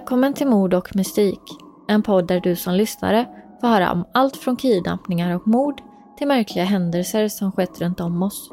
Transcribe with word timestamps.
Välkommen 0.00 0.34
till 0.34 0.46
Mord 0.46 0.74
och 0.74 0.96
mystik. 0.96 1.40
En 1.88 2.02
podd 2.02 2.26
där 2.26 2.40
du 2.40 2.56
som 2.56 2.74
lyssnare 2.74 3.26
får 3.60 3.68
höra 3.68 3.92
om 3.92 4.04
allt 4.14 4.36
från 4.36 4.56
kidnappningar 4.56 5.34
och 5.36 5.46
mord 5.46 5.82
till 6.18 6.28
märkliga 6.28 6.64
händelser 6.64 7.28
som 7.28 7.52
skett 7.52 7.80
runt 7.80 8.00
om 8.00 8.22
oss. 8.22 8.50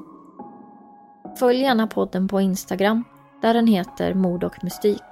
Följ 1.40 1.62
gärna 1.62 1.88
podden 1.88 2.28
på 2.28 2.42
Instagram 2.42 3.04
där 3.42 3.54
den 3.54 3.68
heter 3.68 4.14
Mord 4.14 4.44
och 4.44 4.64
mystik. 4.64 5.04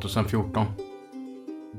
2014. 0.00 0.66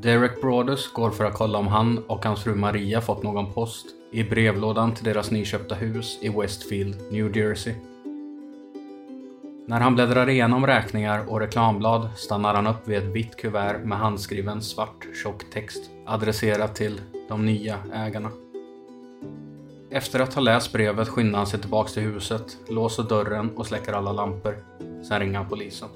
Derek 0.01 0.41
Broadus 0.41 0.93
går 0.93 1.11
för 1.11 1.25
att 1.25 1.33
kolla 1.33 1.57
om 1.59 1.67
han 1.67 1.97
och 2.07 2.25
hans 2.25 2.43
fru 2.43 2.55
Maria 2.55 3.01
fått 3.01 3.23
någon 3.23 3.53
post 3.53 3.85
i 4.11 4.23
brevlådan 4.23 4.93
till 4.93 5.03
deras 5.05 5.31
nyköpta 5.31 5.75
hus 5.75 6.19
i 6.21 6.29
Westfield, 6.29 7.11
New 7.11 7.37
Jersey. 7.37 7.73
När 9.67 9.79
han 9.79 9.95
bläddrar 9.95 10.29
igenom 10.29 10.67
räkningar 10.67 11.29
och 11.29 11.39
reklamblad 11.39 12.09
stannar 12.15 12.53
han 12.55 12.67
upp 12.67 12.87
vid 12.87 12.97
ett 12.97 13.15
vitt 13.15 13.35
kuvert 13.35 13.85
med 13.85 13.97
handskriven 13.97 14.61
svart 14.61 15.07
tjock 15.23 15.49
text 15.53 15.89
adresserat 16.05 16.75
till 16.75 17.01
de 17.29 17.45
nya 17.45 17.77
ägarna. 17.93 18.29
Efter 19.89 20.19
att 20.19 20.33
ha 20.33 20.41
läst 20.41 20.73
brevet 20.73 21.07
skyndar 21.07 21.37
han 21.37 21.47
sig 21.47 21.59
tillbaks 21.59 21.93
till 21.93 22.03
huset, 22.03 22.57
låser 22.69 23.03
dörren 23.03 23.57
och 23.57 23.67
släcker 23.67 23.93
alla 23.93 24.11
lampor. 24.11 24.55
Sen 25.07 25.19
ringer 25.19 25.37
han 25.37 25.49
polisen. 25.49 25.89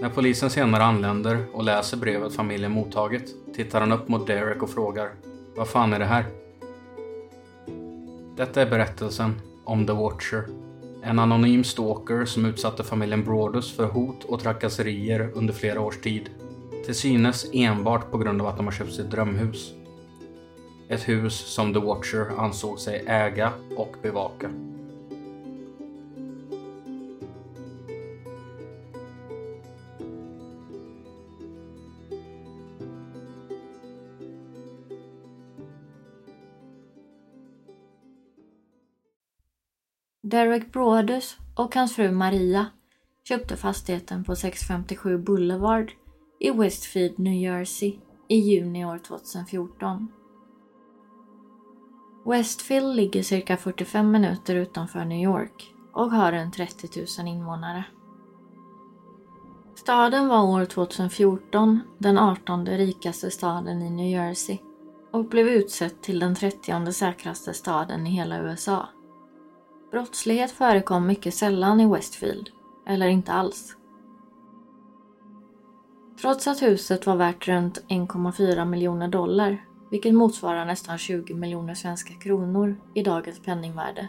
När 0.00 0.08
polisen 0.08 0.50
senare 0.50 0.84
anländer 0.84 1.44
och 1.52 1.64
läser 1.64 1.96
brevet 1.96 2.34
familjen 2.34 2.72
mottagit 2.72 3.34
tittar 3.54 3.80
han 3.80 3.92
upp 3.92 4.08
mot 4.08 4.26
Derek 4.26 4.62
och 4.62 4.70
frågar 4.70 5.10
Vad 5.56 5.68
fan 5.68 5.92
är 5.92 5.98
det 5.98 6.04
här? 6.04 6.24
Detta 8.36 8.62
är 8.62 8.70
berättelsen 8.70 9.40
om 9.64 9.86
The 9.86 9.92
Watcher. 9.92 10.44
En 11.02 11.18
anonym 11.18 11.64
stalker 11.64 12.24
som 12.24 12.44
utsatte 12.44 12.84
familjen 12.84 13.24
Broadus 13.24 13.76
för 13.76 13.86
hot 13.86 14.24
och 14.24 14.40
trakasserier 14.40 15.30
under 15.34 15.54
flera 15.54 15.80
års 15.80 16.00
tid. 16.00 16.30
Till 16.84 16.94
synes 16.94 17.50
enbart 17.52 18.10
på 18.10 18.18
grund 18.18 18.40
av 18.40 18.46
att 18.46 18.56
de 18.56 18.66
har 18.66 18.72
köpt 18.72 18.92
sitt 18.92 19.10
drömhus. 19.10 19.72
Ett 20.88 21.08
hus 21.08 21.34
som 21.34 21.74
The 21.74 21.80
Watcher 21.80 22.26
ansåg 22.38 22.78
sig 22.78 23.04
äga 23.06 23.52
och 23.76 23.96
bevaka. 24.02 24.50
Derek 40.30 40.72
Broadus 40.72 41.36
och 41.54 41.74
hans 41.74 41.94
fru 41.94 42.10
Maria 42.10 42.66
köpte 43.28 43.56
fastigheten 43.56 44.24
på 44.24 44.36
657 44.36 45.18
Boulevard 45.18 45.92
i 46.40 46.50
Westfield, 46.50 47.18
New 47.18 47.32
Jersey 47.34 47.98
i 48.28 48.36
juni 48.36 48.84
år 48.84 48.98
2014. 48.98 50.08
Westfield 52.26 52.96
ligger 52.96 53.22
cirka 53.22 53.56
45 53.56 54.10
minuter 54.10 54.54
utanför 54.54 55.04
New 55.04 55.22
York 55.22 55.74
och 55.92 56.10
har 56.10 56.32
runt 56.32 56.54
30 56.54 57.06
000 57.18 57.28
invånare. 57.28 57.84
Staden 59.74 60.28
var 60.28 60.42
år 60.42 60.64
2014 60.64 61.80
den 61.98 62.18
18 62.18 62.66
rikaste 62.66 63.30
staden 63.30 63.82
i 63.82 63.90
New 63.90 64.10
Jersey 64.10 64.58
och 65.12 65.24
blev 65.24 65.48
utsett 65.48 66.02
till 66.02 66.18
den 66.18 66.34
30 66.34 66.92
säkraste 66.92 67.54
staden 67.54 68.06
i 68.06 68.10
hela 68.10 68.38
USA. 68.38 68.88
Brottslighet 69.90 70.50
förekom 70.50 71.06
mycket 71.06 71.34
sällan 71.34 71.80
i 71.80 71.86
Westfield, 71.86 72.50
eller 72.86 73.08
inte 73.08 73.32
alls. 73.32 73.76
Trots 76.20 76.46
att 76.46 76.62
huset 76.62 77.06
var 77.06 77.16
värt 77.16 77.48
runt 77.48 77.84
1,4 77.88 78.64
miljoner 78.64 79.08
dollar, 79.08 79.64
vilket 79.90 80.14
motsvarar 80.14 80.64
nästan 80.64 80.98
20 80.98 81.34
miljoner 81.34 81.74
svenska 81.74 82.14
kronor 82.14 82.76
i 82.94 83.02
dagens 83.02 83.42
penningvärde, 83.42 84.08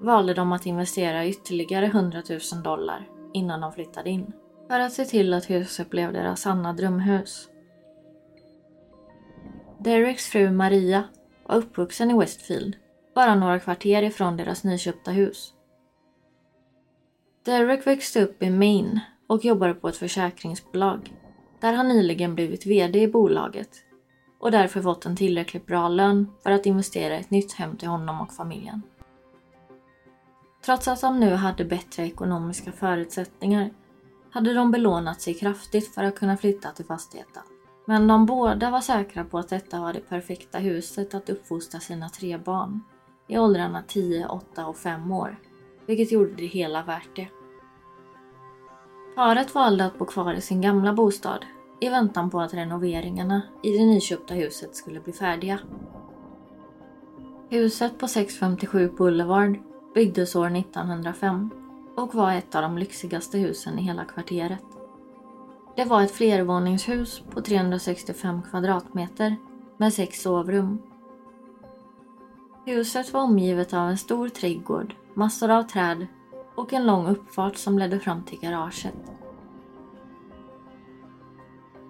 valde 0.00 0.34
de 0.34 0.52
att 0.52 0.66
investera 0.66 1.26
ytterligare 1.26 1.86
100 1.86 2.22
000 2.52 2.62
dollar 2.62 3.08
innan 3.32 3.60
de 3.60 3.72
flyttade 3.72 4.10
in, 4.10 4.32
för 4.68 4.80
att 4.80 4.92
se 4.92 5.04
till 5.04 5.34
att 5.34 5.50
huset 5.50 5.90
blev 5.90 6.12
deras 6.12 6.40
sanna 6.40 6.72
drömhus. 6.72 7.48
Dereks 9.78 10.26
fru 10.26 10.50
Maria 10.50 11.04
var 11.46 11.56
uppvuxen 11.56 12.10
i 12.10 12.18
Westfield 12.18 12.76
bara 13.14 13.34
några 13.34 13.60
kvarter 13.60 14.02
ifrån 14.02 14.36
deras 14.36 14.64
nyköpta 14.64 15.10
hus. 15.10 15.54
Derek 17.44 17.86
växte 17.86 18.22
upp 18.22 18.42
i 18.42 18.50
Maine 18.50 19.00
och 19.26 19.44
jobbade 19.44 19.74
på 19.74 19.88
ett 19.88 19.96
försäkringsbolag 19.96 21.14
där 21.60 21.72
han 21.72 21.88
nyligen 21.88 22.34
blivit 22.34 22.66
VD 22.66 23.02
i 23.02 23.08
bolaget 23.08 23.70
och 24.40 24.50
därför 24.50 24.82
fått 24.82 25.06
en 25.06 25.16
tillräckligt 25.16 25.66
bra 25.66 25.88
lön 25.88 26.32
för 26.42 26.50
att 26.50 26.66
investera 26.66 27.16
i 27.16 27.20
ett 27.20 27.30
nytt 27.30 27.52
hem 27.52 27.76
till 27.76 27.88
honom 27.88 28.20
och 28.20 28.32
familjen. 28.32 28.82
Trots 30.64 30.88
att 30.88 31.00
de 31.00 31.20
nu 31.20 31.34
hade 31.34 31.64
bättre 31.64 32.06
ekonomiska 32.06 32.72
förutsättningar 32.72 33.70
hade 34.30 34.54
de 34.54 34.70
belånat 34.70 35.20
sig 35.20 35.34
kraftigt 35.34 35.94
för 35.94 36.04
att 36.04 36.14
kunna 36.14 36.36
flytta 36.36 36.70
till 36.70 36.84
fastigheten. 36.84 37.42
Men 37.86 38.06
de 38.06 38.26
båda 38.26 38.70
var 38.70 38.80
säkra 38.80 39.24
på 39.24 39.38
att 39.38 39.48
detta 39.48 39.80
var 39.80 39.92
det 39.92 40.00
perfekta 40.00 40.58
huset 40.58 41.14
att 41.14 41.30
uppfostra 41.30 41.80
sina 41.80 42.08
tre 42.08 42.38
barn 42.38 42.80
i 43.30 43.38
åldrarna 43.38 43.82
10, 43.86 44.26
8 44.26 44.66
och 44.66 44.76
5 44.76 45.12
år, 45.12 45.36
vilket 45.86 46.12
gjorde 46.12 46.34
det 46.34 46.46
hela 46.46 46.82
värt 46.82 47.16
det. 47.16 47.28
Paret 49.16 49.54
valde 49.54 49.84
att 49.84 49.98
bo 49.98 50.04
kvar 50.04 50.34
i 50.34 50.40
sin 50.40 50.60
gamla 50.60 50.92
bostad 50.92 51.44
i 51.80 51.88
väntan 51.88 52.30
på 52.30 52.40
att 52.40 52.54
renoveringarna 52.54 53.42
i 53.62 53.70
det 53.70 53.86
nyköpta 53.86 54.34
huset 54.34 54.76
skulle 54.76 55.00
bli 55.00 55.12
färdiga. 55.12 55.58
Huset 57.48 57.98
på 57.98 58.08
657 58.08 58.88
Boulevard 58.88 59.58
byggdes 59.94 60.36
år 60.36 60.56
1905 60.56 61.50
och 61.96 62.14
var 62.14 62.32
ett 62.32 62.54
av 62.54 62.62
de 62.62 62.78
lyxigaste 62.78 63.38
husen 63.38 63.78
i 63.78 63.82
hela 63.82 64.04
kvarteret. 64.04 64.64
Det 65.76 65.84
var 65.84 66.02
ett 66.02 66.10
flervåningshus 66.10 67.22
på 67.30 67.40
365 67.40 68.42
kvadratmeter 68.42 69.36
med 69.76 69.92
sex 69.92 70.22
sovrum 70.22 70.78
Huset 72.70 73.12
var 73.12 73.20
omgivet 73.20 73.72
av 73.74 73.88
en 73.88 73.98
stor 73.98 74.28
trädgård, 74.28 74.94
massor 75.14 75.50
av 75.50 75.62
träd 75.62 76.06
och 76.54 76.72
en 76.72 76.86
lång 76.86 77.06
uppfart 77.06 77.56
som 77.56 77.78
ledde 77.78 78.00
fram 78.00 78.22
till 78.22 78.40
garaget. 78.40 78.94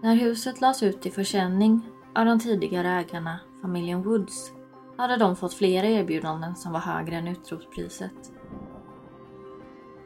När 0.03 0.15
huset 0.15 0.61
lades 0.61 0.83
ut 0.83 1.03
till 1.03 1.13
försäljning 1.13 1.81
av 2.15 2.25
de 2.25 2.41
tidigare 2.41 2.89
ägarna, 2.89 3.41
familjen 3.63 4.03
Woods, 4.03 4.53
hade 4.97 5.17
de 5.17 5.37
fått 5.37 5.55
flera 5.55 5.87
erbjudanden 5.87 6.57
som 6.57 6.73
var 6.73 6.81
högre 6.81 7.17
än 7.17 7.29
utropspriset. 7.29 8.33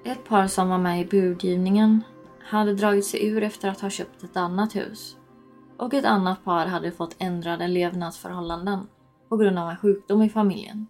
Ett 0.04 0.25
par 0.25 0.46
som 0.46 0.69
var 0.69 0.78
med 0.78 1.00
i 1.00 1.04
budgivningen 1.04 2.04
hade 2.44 2.75
dragit 2.75 3.06
sig 3.06 3.26
ur 3.26 3.43
efter 3.43 3.69
att 3.69 3.81
ha 3.81 3.90
köpt 3.90 4.22
ett 4.22 4.37
annat 4.37 4.76
hus 4.76 5.16
och 5.78 5.94
ett 5.94 6.04
annat 6.04 6.44
par 6.44 6.66
hade 6.66 6.93
fått 6.93 7.16
ändrade 7.19 7.69
levnadsförhållanden 7.69 8.87
på 9.34 9.38
grund 9.38 9.58
av 9.58 9.70
en 9.70 9.76
sjukdom 9.76 10.22
i 10.22 10.28
familjen. 10.28 10.86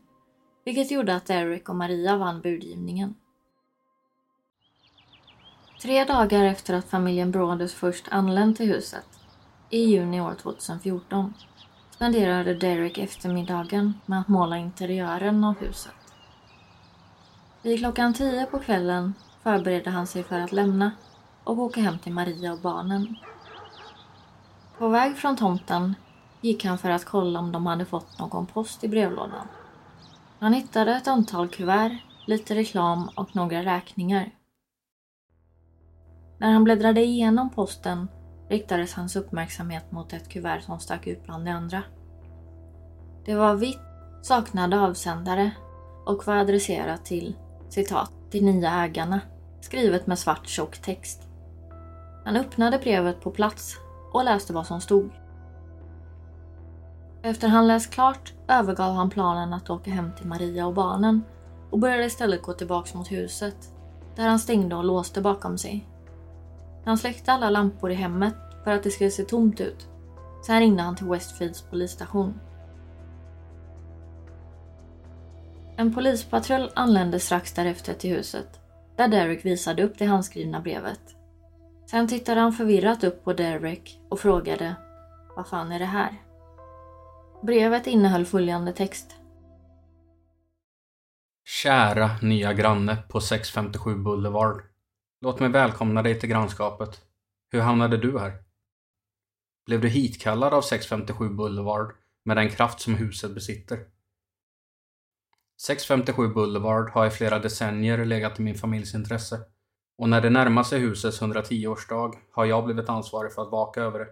Vilket 0.65 0.91
gjorde 0.91 1.15
att 1.15 1.31
Eric 1.31 1.69
och 1.69 1.77
Maria 1.77 2.17
vann 2.17 2.41
budgivningen. 2.41 3.15
Tre 5.83 6.05
dagar 6.05 6.45
efter 6.45 6.75
att 6.75 6.91
familjen 6.91 7.31
Broadus 7.31 7.75
först 7.75 8.09
anlänt 8.11 8.57
till 8.57 8.67
huset, 8.67 9.07
i 9.71 9.85
juni 9.85 10.21
år 10.21 10.35
2014, 10.35 11.35
spenderade 11.91 12.55
Derek 12.55 12.99
eftermiddagen 12.99 13.95
med 14.07 14.21
att 14.21 14.29
måla 14.29 14.57
interiören 14.57 15.45
av 15.45 15.59
huset. 15.59 15.95
Vid 17.63 17.79
klockan 17.79 18.15
tio 18.15 18.47
på 18.47 18.59
kvällen 18.59 19.15
förberedde 19.43 19.91
han 19.91 20.07
sig 20.07 20.23
för 20.23 20.41
att 20.41 20.53
lämna 20.53 20.93
och 21.45 21.59
åka 21.59 21.81
hem 21.81 21.99
till 21.99 22.13
Maria 22.13 22.53
och 22.53 22.61
barnen. 22.61 23.17
På 24.79 24.89
väg 24.89 25.17
från 25.17 25.37
tomten 25.37 25.95
gick 26.45 26.65
han 26.65 26.79
för 26.79 26.91
att 26.91 27.05
kolla 27.05 27.39
om 27.39 27.53
de 27.53 27.67
hade 27.67 27.85
fått 27.85 28.19
någon 28.19 28.47
post 28.47 28.85
i 28.85 28.89
brevlådan. 28.89 29.47
Han 30.39 30.53
hittade 30.53 30.97
ett 30.97 31.09
antal 31.09 31.49
kuvert, 31.49 31.99
lite 32.27 32.55
reklam 32.55 33.09
och 33.17 33.37
några 33.37 33.63
räkningar. 33.63 34.31
När 36.39 36.53
han 36.53 36.65
bläddrade 36.65 37.05
igenom 37.05 37.51
posten 37.51 38.09
riktades 38.49 38.95
hans 38.95 39.17
uppmärksamhet 39.17 39.93
mot 39.93 40.13
ett 40.13 40.29
kuvert 40.29 40.61
som 40.61 40.81
stack 40.81 41.07
ut 41.07 41.25
bland 41.25 41.45
de 41.45 41.51
andra. 41.51 41.83
Det 43.25 43.35
var 43.35 43.55
vitt, 43.55 43.81
saknade 44.23 44.81
avsändare 44.81 45.51
och 46.07 46.27
var 46.27 46.37
adresserat 46.37 47.05
till 47.05 47.37
citat, 47.69 48.13
de 48.31 48.41
nya 48.41 48.71
ägarna, 48.71 49.21
skrivet 49.61 50.07
med 50.07 50.19
svart 50.19 50.47
tjock 50.47 50.79
text. 50.79 51.23
Han 52.25 52.37
öppnade 52.37 52.79
brevet 52.79 53.21
på 53.21 53.31
plats 53.31 53.77
och 54.13 54.25
läste 54.25 54.53
vad 54.53 54.67
som 54.67 54.81
stod. 54.81 55.24
Efter 57.25 57.49
han 57.49 57.67
läst 57.67 57.91
klart 57.91 58.33
övergav 58.49 58.95
han 58.95 59.11
planen 59.11 59.53
att 59.53 59.71
åka 59.71 59.91
hem 59.91 60.11
till 60.17 60.27
Maria 60.27 60.67
och 60.67 60.75
barnen 60.75 61.25
och 61.71 61.79
började 61.79 62.05
istället 62.05 62.43
gå 62.43 62.53
tillbaks 62.53 62.95
mot 62.95 63.13
huset, 63.13 63.57
där 64.17 64.29
han 64.29 64.39
stängde 64.39 64.77
och 64.77 64.85
låste 64.85 65.21
bakom 65.21 65.59
sig. 65.59 65.87
Han 66.85 66.99
släckte 66.99 67.33
alla 67.33 67.51
lampor 67.51 67.91
i 67.91 67.95
hemmet 67.95 68.35
för 68.65 68.71
att 68.71 68.83
det 68.83 68.91
skulle 68.91 69.11
se 69.11 69.23
tomt 69.23 69.61
ut. 69.61 69.89
Sen 70.47 70.61
ringde 70.61 70.83
han 70.83 70.97
till 70.97 71.07
Westfields 71.07 71.63
polisstation. 71.63 72.41
En 75.77 75.95
polispatrull 75.95 76.71
anlände 76.75 77.21
strax 77.21 77.53
därefter 77.53 77.95
till 77.95 78.17
huset, 78.17 78.61
där 78.97 79.09
Derek 79.09 79.45
visade 79.45 79.83
upp 79.83 79.99
det 79.99 80.05
handskrivna 80.05 80.61
brevet. 80.61 81.01
Sen 81.91 82.09
tittade 82.09 82.41
han 82.41 82.53
förvirrat 82.53 83.05
upp 83.05 83.25
på 83.25 83.33
Derek 83.33 84.01
och 84.09 84.21
frågade 84.21 84.75
Vad 85.37 85.47
fan 85.47 85.73
är 85.73 85.79
det 85.79 85.85
här? 85.85 86.24
Brevet 87.47 87.87
innehöll 87.87 88.27
följande 88.27 88.73
text. 88.73 89.17
Kära 91.45 92.11
nya 92.23 92.53
granne 92.53 92.97
på 93.09 93.21
657 93.21 93.95
Boulevard. 93.95 94.63
Låt 95.21 95.41
mig 95.41 95.49
välkomna 95.49 96.03
dig 96.03 96.21
till 96.21 96.29
grannskapet. 96.29 97.01
Hur 97.51 97.61
hamnade 97.61 97.97
du 97.97 98.19
här? 98.19 98.33
Blev 99.67 99.81
du 99.81 99.89
hitkallad 99.89 100.55
av 100.55 100.63
657 100.63 101.29
Boulevard 101.29 101.95
med 102.25 102.37
den 102.37 102.51
kraft 102.51 102.81
som 102.81 102.95
huset 102.95 103.35
besitter? 103.35 103.79
657 105.63 106.29
Boulevard 106.29 106.91
har 106.91 107.07
i 107.07 107.11
flera 107.11 107.39
decennier 107.39 108.05
legat 108.05 108.41
i 108.41 108.43
min 108.43 108.55
familjs 108.55 108.95
intresse 108.95 109.41
och 109.99 110.09
när 110.09 110.21
det 110.21 110.31
närmar 110.31 110.63
sig 110.63 110.81
husets 110.81 111.23
110-årsdag 111.23 112.15
har 112.33 112.45
jag 112.45 112.65
blivit 112.65 112.89
ansvarig 112.89 113.33
för 113.33 113.43
att 113.43 113.53
vaka 113.53 113.81
över 113.81 113.99
det. 113.99 114.09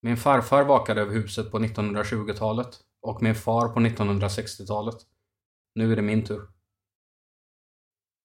Min 0.00 0.16
farfar 0.16 0.64
vakade 0.64 1.00
över 1.00 1.14
huset 1.14 1.50
på 1.50 1.58
1920-talet 1.58 2.68
och 3.00 3.22
min 3.22 3.34
far 3.34 3.68
på 3.68 3.80
1960-talet. 3.80 4.96
Nu 5.74 5.92
är 5.92 5.96
det 5.96 6.02
min 6.02 6.24
tur. 6.24 6.48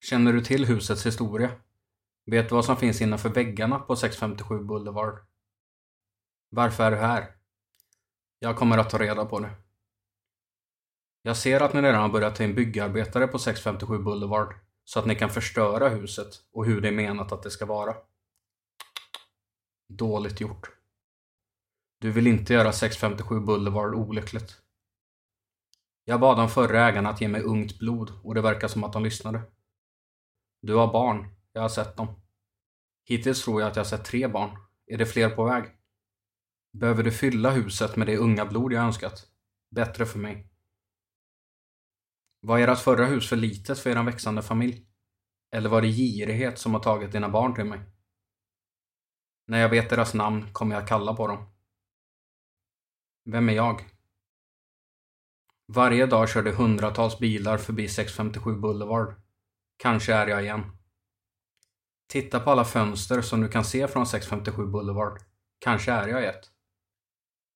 Känner 0.09 0.33
du 0.33 0.41
till 0.41 0.65
husets 0.65 1.05
historia? 1.05 1.51
Vet 2.25 2.49
du 2.49 2.55
vad 2.55 2.65
som 2.65 2.77
finns 2.77 3.01
innanför 3.01 3.29
väggarna 3.29 3.79
på 3.79 3.95
657 3.95 4.59
Boulevard? 4.59 5.19
Varför 6.49 6.83
är 6.83 6.91
du 6.91 6.97
här? 6.97 7.35
Jag 8.39 8.57
kommer 8.57 8.77
att 8.77 8.89
ta 8.89 8.97
reda 8.97 9.25
på 9.25 9.39
det. 9.39 9.51
Jag 11.21 11.37
ser 11.37 11.61
att 11.61 11.73
ni 11.73 11.81
redan 11.81 12.01
har 12.01 12.09
börjat 12.09 12.35
ta 12.35 12.43
in 12.43 12.55
byggarbetare 12.55 13.27
på 13.27 13.39
657 13.39 13.97
Boulevard 13.97 14.55
så 14.83 14.99
att 14.99 15.05
ni 15.05 15.15
kan 15.15 15.29
förstöra 15.29 15.89
huset 15.89 16.27
och 16.51 16.65
hur 16.65 16.81
det 16.81 16.87
är 16.87 16.91
menat 16.91 17.31
att 17.31 17.43
det 17.43 17.51
ska 17.51 17.65
vara. 17.65 17.95
Dåligt 19.89 20.41
gjort. 20.41 20.82
Du 22.03 22.11
vill 22.11 22.27
inte 22.27 22.53
göra 22.53 22.71
657 22.71 23.39
Boulevard 23.39 23.95
olyckligt. 23.95 24.61
Jag 26.03 26.19
bad 26.19 26.37
de 26.37 26.49
förra 26.49 26.87
ägarna 26.87 27.09
att 27.09 27.21
ge 27.21 27.27
mig 27.27 27.41
ungt 27.41 27.79
blod 27.79 28.11
och 28.23 28.35
det 28.35 28.41
verkar 28.41 28.67
som 28.67 28.83
att 28.83 28.93
de 28.93 29.03
lyssnade. 29.03 29.41
Du 30.61 30.75
har 30.75 30.93
barn. 30.93 31.35
Jag 31.53 31.61
har 31.61 31.69
sett 31.69 31.97
dem. 31.97 32.21
Hittills 33.05 33.43
tror 33.43 33.61
jag 33.61 33.69
att 33.69 33.75
jag 33.75 33.83
har 33.83 33.89
sett 33.89 34.05
tre 34.05 34.27
barn. 34.27 34.57
Är 34.87 34.97
det 34.97 35.05
fler 35.05 35.29
på 35.29 35.43
väg? 35.43 35.63
Behöver 36.73 37.03
du 37.03 37.11
fylla 37.11 37.51
huset 37.51 37.95
med 37.95 38.07
det 38.07 38.17
unga 38.17 38.45
blod 38.45 38.73
jag 38.73 38.83
önskat? 38.83 39.27
Bättre 39.75 40.05
för 40.05 40.19
mig. 40.19 40.49
Var 42.41 42.59
ert 42.59 42.79
förra 42.79 43.05
hus 43.05 43.29
för 43.29 43.35
litet 43.35 43.79
för 43.79 43.89
er 43.89 44.03
växande 44.03 44.41
familj? 44.41 44.87
Eller 45.51 45.69
var 45.69 45.81
det 45.81 45.91
girighet 45.91 46.59
som 46.59 46.73
har 46.73 46.81
tagit 46.81 47.11
dina 47.11 47.29
barn 47.29 47.55
till 47.55 47.65
mig? 47.65 47.79
När 49.47 49.59
jag 49.59 49.69
vet 49.69 49.89
deras 49.89 50.13
namn 50.13 50.53
kommer 50.53 50.75
jag 50.75 50.87
kalla 50.87 51.13
på 51.13 51.27
dem. 51.27 51.52
Vem 53.25 53.49
är 53.49 53.53
jag? 53.53 53.85
Varje 55.67 56.05
dag 56.05 56.29
körde 56.29 56.51
hundratals 56.51 57.19
bilar 57.19 57.57
förbi 57.57 57.87
657 57.87 58.55
Boulevard. 58.55 59.15
Kanske 59.77 60.13
är 60.13 60.27
jag 60.27 60.43
igen. 60.43 60.71
Titta 62.07 62.39
på 62.39 62.51
alla 62.51 62.65
fönster 62.65 63.21
som 63.21 63.41
du 63.41 63.49
kan 63.49 63.65
se 63.65 63.87
från 63.87 64.07
657 64.07 64.65
Boulevard. 64.65 65.19
Kanske 65.59 65.91
är 65.91 66.07
jag 66.07 66.25
ett. 66.25 66.51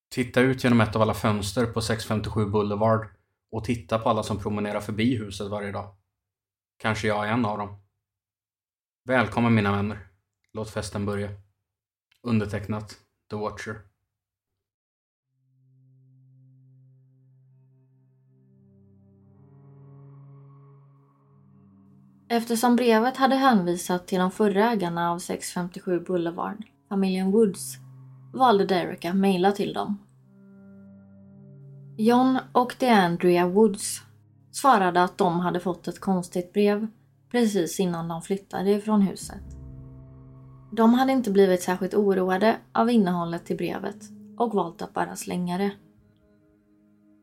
Titta 0.10 0.42
ut 0.42 0.64
genom 0.64 0.81
ett 0.81 0.96
av 0.96 1.02
alla 1.02 1.14
fönster 1.14 1.66
på 1.66 1.81
657 1.81 2.46
Boulevard 2.46 3.08
och 3.52 3.64
titta 3.64 4.00
på 4.00 4.10
alla 4.10 4.24
som 4.24 4.40
promenerar 4.40 4.81
förbi 4.81 5.18
huset 5.18 5.48
varje 5.48 5.72
dag. 5.72 5.96
Kanske 6.78 7.08
jag 7.08 7.28
är 7.28 7.31
en 7.31 7.46
av 7.46 7.58
dem. 7.58 7.80
Välkommen 9.04 9.56
mina 9.56 9.72
vänner. 9.72 10.08
Låt 10.54 10.69
festen 10.69 11.06
börja. 11.06 11.30
Undertecknat 12.24 12.98
The 13.30 13.36
Watcher. 13.36 13.81
Eftersom 22.29 22.75
brevet 22.75 23.18
hade 23.18 23.35
hänvisat 23.35 24.07
till 24.07 24.19
de 24.19 24.31
förra 24.31 24.71
ägarna 24.71 25.12
av 25.12 25.19
657 25.19 26.00
Boulevard, 26.00 26.65
familjen 26.89 27.31
Woods, 27.31 27.77
valde 28.33 28.65
Derek 28.65 29.06
att 29.06 29.15
mejla 29.15 29.51
till 29.51 29.74
dem. 29.74 29.97
John 31.97 32.39
och 32.51 32.75
DeAndrea 32.79 33.47
Woods 33.47 34.01
svarade 34.51 35.03
att 35.03 35.18
de 35.18 35.39
hade 35.39 35.59
fått 35.59 35.88
ett 35.88 36.00
konstigt 36.00 36.53
brev 36.53 36.88
precis 37.31 37.79
innan 37.79 38.07
de 38.07 38.21
flyttade 38.21 38.71
ifrån 38.71 39.01
huset. 39.01 39.44
De 40.71 40.94
hade 40.94 41.12
inte 41.12 41.31
blivit 41.31 41.62
särskilt 41.62 41.94
oroade 41.94 42.57
av 42.71 42.89
innehållet 42.89 43.51
i 43.51 43.56
brevet 43.56 43.97
och 44.38 44.53
valt 44.53 44.81
att 44.81 44.94
bara 44.94 45.15
slänga 45.15 45.57
det. 45.57 45.71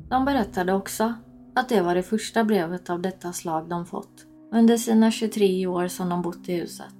De 0.08 0.24
berättade 0.24 0.72
också 0.72 1.14
att 1.54 1.68
det 1.68 1.80
var 1.80 1.94
det 1.94 2.02
första 2.02 2.44
brevet 2.44 2.90
av 2.90 3.02
detta 3.02 3.32
slag 3.32 3.68
de 3.68 3.86
fått 3.86 4.26
under 4.54 4.76
sina 4.76 5.10
23 5.10 5.66
år 5.66 5.88
som 5.88 6.08
de 6.08 6.22
bott 6.22 6.48
i 6.48 6.54
huset. 6.54 6.94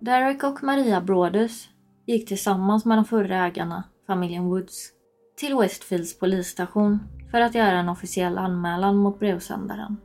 Derek 0.00 0.44
och 0.44 0.62
Maria 0.62 1.00
Brodus 1.00 1.68
gick 2.06 2.28
tillsammans 2.28 2.84
med 2.84 2.98
de 2.98 3.04
förra 3.04 3.46
ägarna, 3.46 3.84
familjen 4.06 4.44
Woods, 4.44 4.90
till 5.36 5.56
Westfields 5.56 6.18
polisstation 6.18 6.98
för 7.30 7.40
att 7.40 7.54
göra 7.54 7.78
en 7.78 7.88
officiell 7.88 8.38
anmälan 8.38 8.96
mot 8.96 9.18
brevsändaren. 9.18 9.96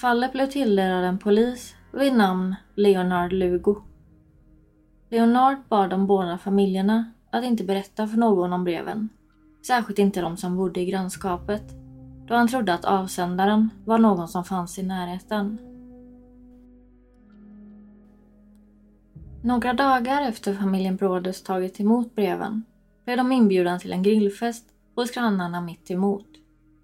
Fallet 0.00 0.32
blev 0.32 0.46
tilldelad 0.46 1.04
en 1.04 1.18
polis 1.18 1.74
vid 1.92 2.14
namn 2.14 2.54
Leonard 2.74 3.32
Lugo. 3.32 3.76
Leonard 5.10 5.56
bad 5.68 5.90
de 5.90 6.06
båda 6.06 6.38
familjerna 6.38 7.12
att 7.30 7.44
inte 7.44 7.64
berätta 7.64 8.06
för 8.06 8.16
någon 8.16 8.52
om 8.52 8.64
breven, 8.64 9.08
särskilt 9.66 9.98
inte 9.98 10.20
de 10.20 10.36
som 10.36 10.56
bodde 10.56 10.80
i 10.80 10.86
grannskapet 10.86 11.79
då 12.30 12.36
han 12.36 12.48
trodde 12.48 12.74
att 12.74 12.84
avsändaren 12.84 13.70
var 13.84 13.98
någon 13.98 14.28
som 14.28 14.44
fanns 14.44 14.78
i 14.78 14.82
närheten. 14.82 15.58
Några 19.42 19.72
dagar 19.72 20.22
efter 20.22 20.54
familjen 20.54 20.96
Brodus 20.96 21.42
tagit 21.42 21.80
emot 21.80 22.14
breven 22.14 22.64
blev 23.04 23.16
de 23.16 23.32
inbjudna 23.32 23.78
till 23.78 23.92
en 23.92 24.02
grillfest 24.02 24.64
hos 24.94 25.10
grannarna 25.10 25.60
mitt 25.60 25.90
emot 25.90 26.26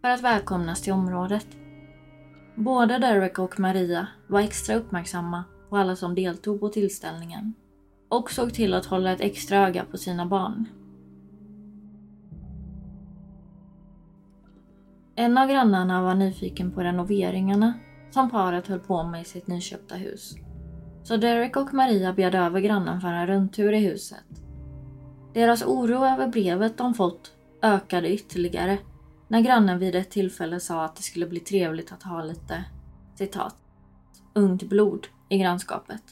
för 0.00 0.08
att 0.08 0.20
välkomnas 0.20 0.82
till 0.82 0.92
området. 0.92 1.46
Både 2.54 2.98
Derek 2.98 3.38
och 3.38 3.60
Maria 3.60 4.06
var 4.28 4.40
extra 4.40 4.76
uppmärksamma 4.76 5.44
på 5.70 5.76
alla 5.76 5.96
som 5.96 6.14
deltog 6.14 6.60
på 6.60 6.68
tillställningen 6.68 7.54
och 8.08 8.30
såg 8.30 8.54
till 8.54 8.74
att 8.74 8.86
hålla 8.86 9.12
ett 9.12 9.20
extra 9.20 9.66
öga 9.66 9.84
på 9.90 9.98
sina 9.98 10.26
barn. 10.26 10.66
En 15.18 15.38
av 15.38 15.48
grannarna 15.48 16.02
var 16.02 16.14
nyfiken 16.14 16.72
på 16.72 16.80
renoveringarna 16.80 17.74
som 18.10 18.30
paret 18.30 18.66
höll 18.66 18.78
på 18.78 19.02
med 19.02 19.22
i 19.22 19.24
sitt 19.24 19.46
nyköpta 19.46 19.94
hus. 19.94 20.34
Så 21.02 21.16
Derek 21.16 21.56
och 21.56 21.74
Maria 21.74 22.12
bjöd 22.12 22.34
över 22.34 22.60
grannen 22.60 23.00
för 23.00 23.08
en 23.08 23.26
rundtur 23.26 23.72
i 23.72 23.78
huset. 23.78 24.24
Deras 25.34 25.62
oro 25.62 26.04
över 26.04 26.28
brevet 26.28 26.78
de 26.78 26.94
fått 26.94 27.32
ökade 27.62 28.12
ytterligare 28.12 28.78
när 29.28 29.40
grannen 29.40 29.78
vid 29.78 29.94
ett 29.94 30.10
tillfälle 30.10 30.60
sa 30.60 30.84
att 30.84 30.96
det 30.96 31.02
skulle 31.02 31.26
bli 31.26 31.40
trevligt 31.40 31.92
att 31.92 32.02
ha 32.02 32.22
lite, 32.22 32.64
citat, 33.14 33.56
ungt 34.34 34.62
blod 34.62 35.06
i 35.28 35.38
grannskapet. 35.38 36.02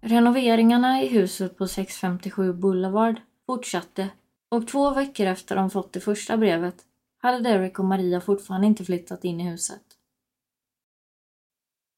Renoveringarna 0.00 1.02
i 1.02 1.08
huset 1.08 1.58
på 1.58 1.66
657 1.68 2.52
Boulevard 2.52 3.20
fortsatte 3.46 4.08
och 4.48 4.68
två 4.68 4.90
veckor 4.90 5.26
efter 5.26 5.56
de 5.56 5.70
fått 5.70 5.92
det 5.92 6.00
första 6.00 6.36
brevet 6.36 6.76
hade 7.18 7.40
Derek 7.40 7.78
och 7.78 7.84
Maria 7.84 8.20
fortfarande 8.20 8.66
inte 8.66 8.84
flyttat 8.84 9.24
in 9.24 9.40
i 9.40 9.50
huset. 9.50 9.82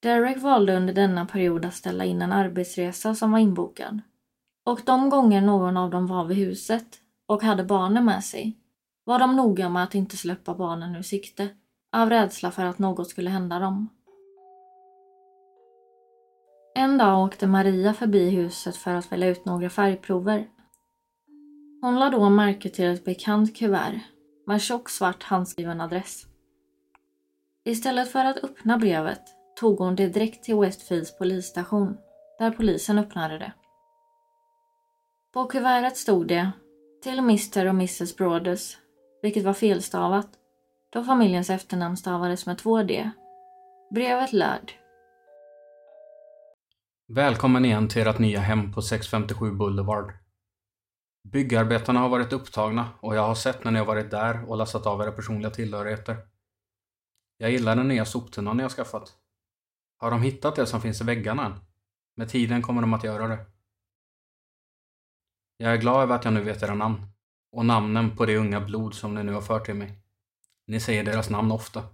Derek 0.03 0.43
valde 0.43 0.77
under 0.77 0.95
denna 0.95 1.27
period 1.27 1.65
att 1.65 1.75
ställa 1.75 2.05
in 2.05 2.23
en 2.23 2.33
arbetsresa 2.33 3.15
som 3.15 3.33
var 3.33 3.39
inbokad 3.39 4.01
Och 4.65 4.81
de 4.87 5.11
gånger 5.11 5.41
någon 5.41 5.77
av 5.77 5.91
dem 5.91 6.07
var 6.07 6.25
vid 6.25 6.37
huset 6.37 7.01
och 7.27 7.43
hade 7.43 7.65
barnen 7.65 8.05
med 8.05 8.25
sig 8.25 8.59
var 9.05 9.19
de 9.19 9.37
noga 9.37 9.69
med 9.69 9.85
att 9.85 9.95
inte 9.95 10.17
släppa 10.17 10.55
barnen 10.55 10.97
ur 10.97 11.03
sikte 11.03 11.49
av 11.93 12.11
rädsla 12.11 12.51
för 12.51 12.65
att 12.65 12.79
något 12.79 13.09
skulle 13.09 13.31
hända 13.31 13.59
dem. 13.59 13.89
En 16.75 16.99
dag 16.99 17.25
åkte 17.25 17.47
Maria 17.47 17.95
förbi 17.95 18.31
huset 18.31 18.77
för 18.77 18.95
att 18.95 19.13
välja 19.13 19.29
ut 19.29 19.45
några 19.45 19.71
färgprover. 19.71 20.49
Hon 21.81 21.99
lade 21.99 22.17
då 22.17 22.29
märke 22.29 22.69
till 22.69 22.85
ett 22.85 23.05
bekant 23.05 23.57
kuvert 23.57 24.01
med 24.49 24.63
tjock 24.63 24.89
svart 24.89 25.23
handskriven 25.23 25.81
adress. 25.81 26.27
Istället 27.65 28.13
för 28.13 28.25
att 28.25 28.45
öppna 28.45 28.79
brevet 28.79 29.23
tog 29.61 29.79
hon 29.79 29.97
det 29.97 30.09
direkt 30.09 30.45
till 30.45 30.57
Westfields 30.57 31.19
polisstation 31.19 31.97
där 32.39 32.51
polisen 32.51 32.99
öppnade 32.99 33.39
det. 33.39 33.53
På 35.35 35.45
kuvertet 35.45 35.97
stod 35.97 36.27
det 36.29 36.51
till 37.03 37.19
Mr 37.19 37.67
och 37.67 37.75
Mrs 37.75 38.17
Broaders”, 38.17 38.77
vilket 39.23 39.45
var 39.45 39.53
felstavat 39.53 40.29
då 40.93 41.05
familjens 41.05 41.51
efternamn 41.51 41.97
stavades 41.97 42.47
med 42.47 42.59
två 42.59 42.83
D. 42.83 43.11
Brevet 43.95 44.33
löd 44.33 44.73
Välkommen 47.09 47.65
igen 47.65 47.89
till 47.89 48.07
ert 48.07 48.19
nya 48.19 48.41
hem 48.41 48.73
på 48.73 48.83
657 48.83 49.51
Boulevard. 49.51 50.28
Byggarbetarna 51.23 52.01
har 52.01 52.09
varit 52.09 52.33
upptagna 52.33 52.89
och 53.01 53.17
jag 53.17 53.27
har 53.27 53.35
sett 53.35 53.65
när 53.65 53.71
ni 53.71 53.79
har 53.79 53.87
varit 53.87 54.11
där 54.11 54.51
och 54.51 54.57
lastat 54.57 54.87
av 54.87 55.03
era 55.03 55.13
personliga 55.13 55.51
tillhörigheter. 55.51 56.17
Jag 57.37 57.51
gillar 57.51 57.77
den 57.77 57.89
nya 57.89 58.05
soptunnan 58.05 58.57
ni 58.57 58.63
har 58.63 58.71
skaffat. 58.71 59.17
Har 59.97 60.11
de 60.11 60.23
hittat 60.23 60.57
det 60.57 60.67
som 60.67 60.81
finns 60.81 61.01
i 61.01 61.05
väggarna 61.05 61.47
än? 61.47 61.55
Med 62.17 62.29
tiden 62.29 62.63
kommer 62.63 62.81
de 62.81 62.95
att 62.95 63.05
göra 63.05 63.29
det. 63.29 63.47
Jag 65.57 65.73
är 65.73 65.77
glad 65.77 66.03
över 66.03 66.15
att 66.15 66.25
jag 66.25 66.35
nu 66.35 66.43
vet 66.43 66.63
era 66.63 66.75
namn 66.75 67.07
och 67.53 67.67
namnen 67.67 68.17
på 68.17 68.27
det 68.27 68.37
unga 68.37 68.61
blod 68.61 68.95
som 68.95 69.15
ni 69.15 69.23
nu 69.23 69.33
har 69.33 69.43
fört 69.43 69.65
till 69.65 69.75
mig. 69.75 69.99
Ni 70.67 70.81
säger 70.81 71.05
deras 71.05 71.31
namn 71.31 71.53
ofta. 71.53 71.85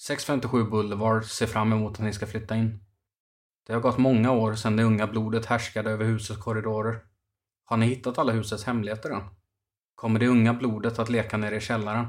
657 0.00 0.64
Boulevard 0.64 1.24
ser 1.24 1.46
fram 1.46 1.72
emot 1.72 1.92
att 1.92 2.04
ni 2.04 2.12
ska 2.12 2.26
flytta 2.26 2.56
in. 2.56 2.84
Det 3.66 3.72
har 3.72 3.80
gått 3.80 3.98
många 3.98 4.32
år 4.32 4.54
sedan 4.54 4.76
det 4.76 4.82
unga 4.82 5.06
blodet 5.06 5.46
härskade 5.46 5.90
över 5.90 6.04
husets 6.04 6.42
korridorer. 6.42 7.07
Har 7.68 7.76
ni 7.76 7.86
hittat 7.86 8.18
alla 8.18 8.32
husets 8.32 8.64
hemligheter 8.64 9.10
än? 9.10 9.22
Kommer 9.94 10.20
det 10.20 10.28
unga 10.28 10.54
blodet 10.54 10.98
att 10.98 11.08
leka 11.08 11.36
nere 11.36 11.56
i 11.56 11.60
källaren? 11.60 12.06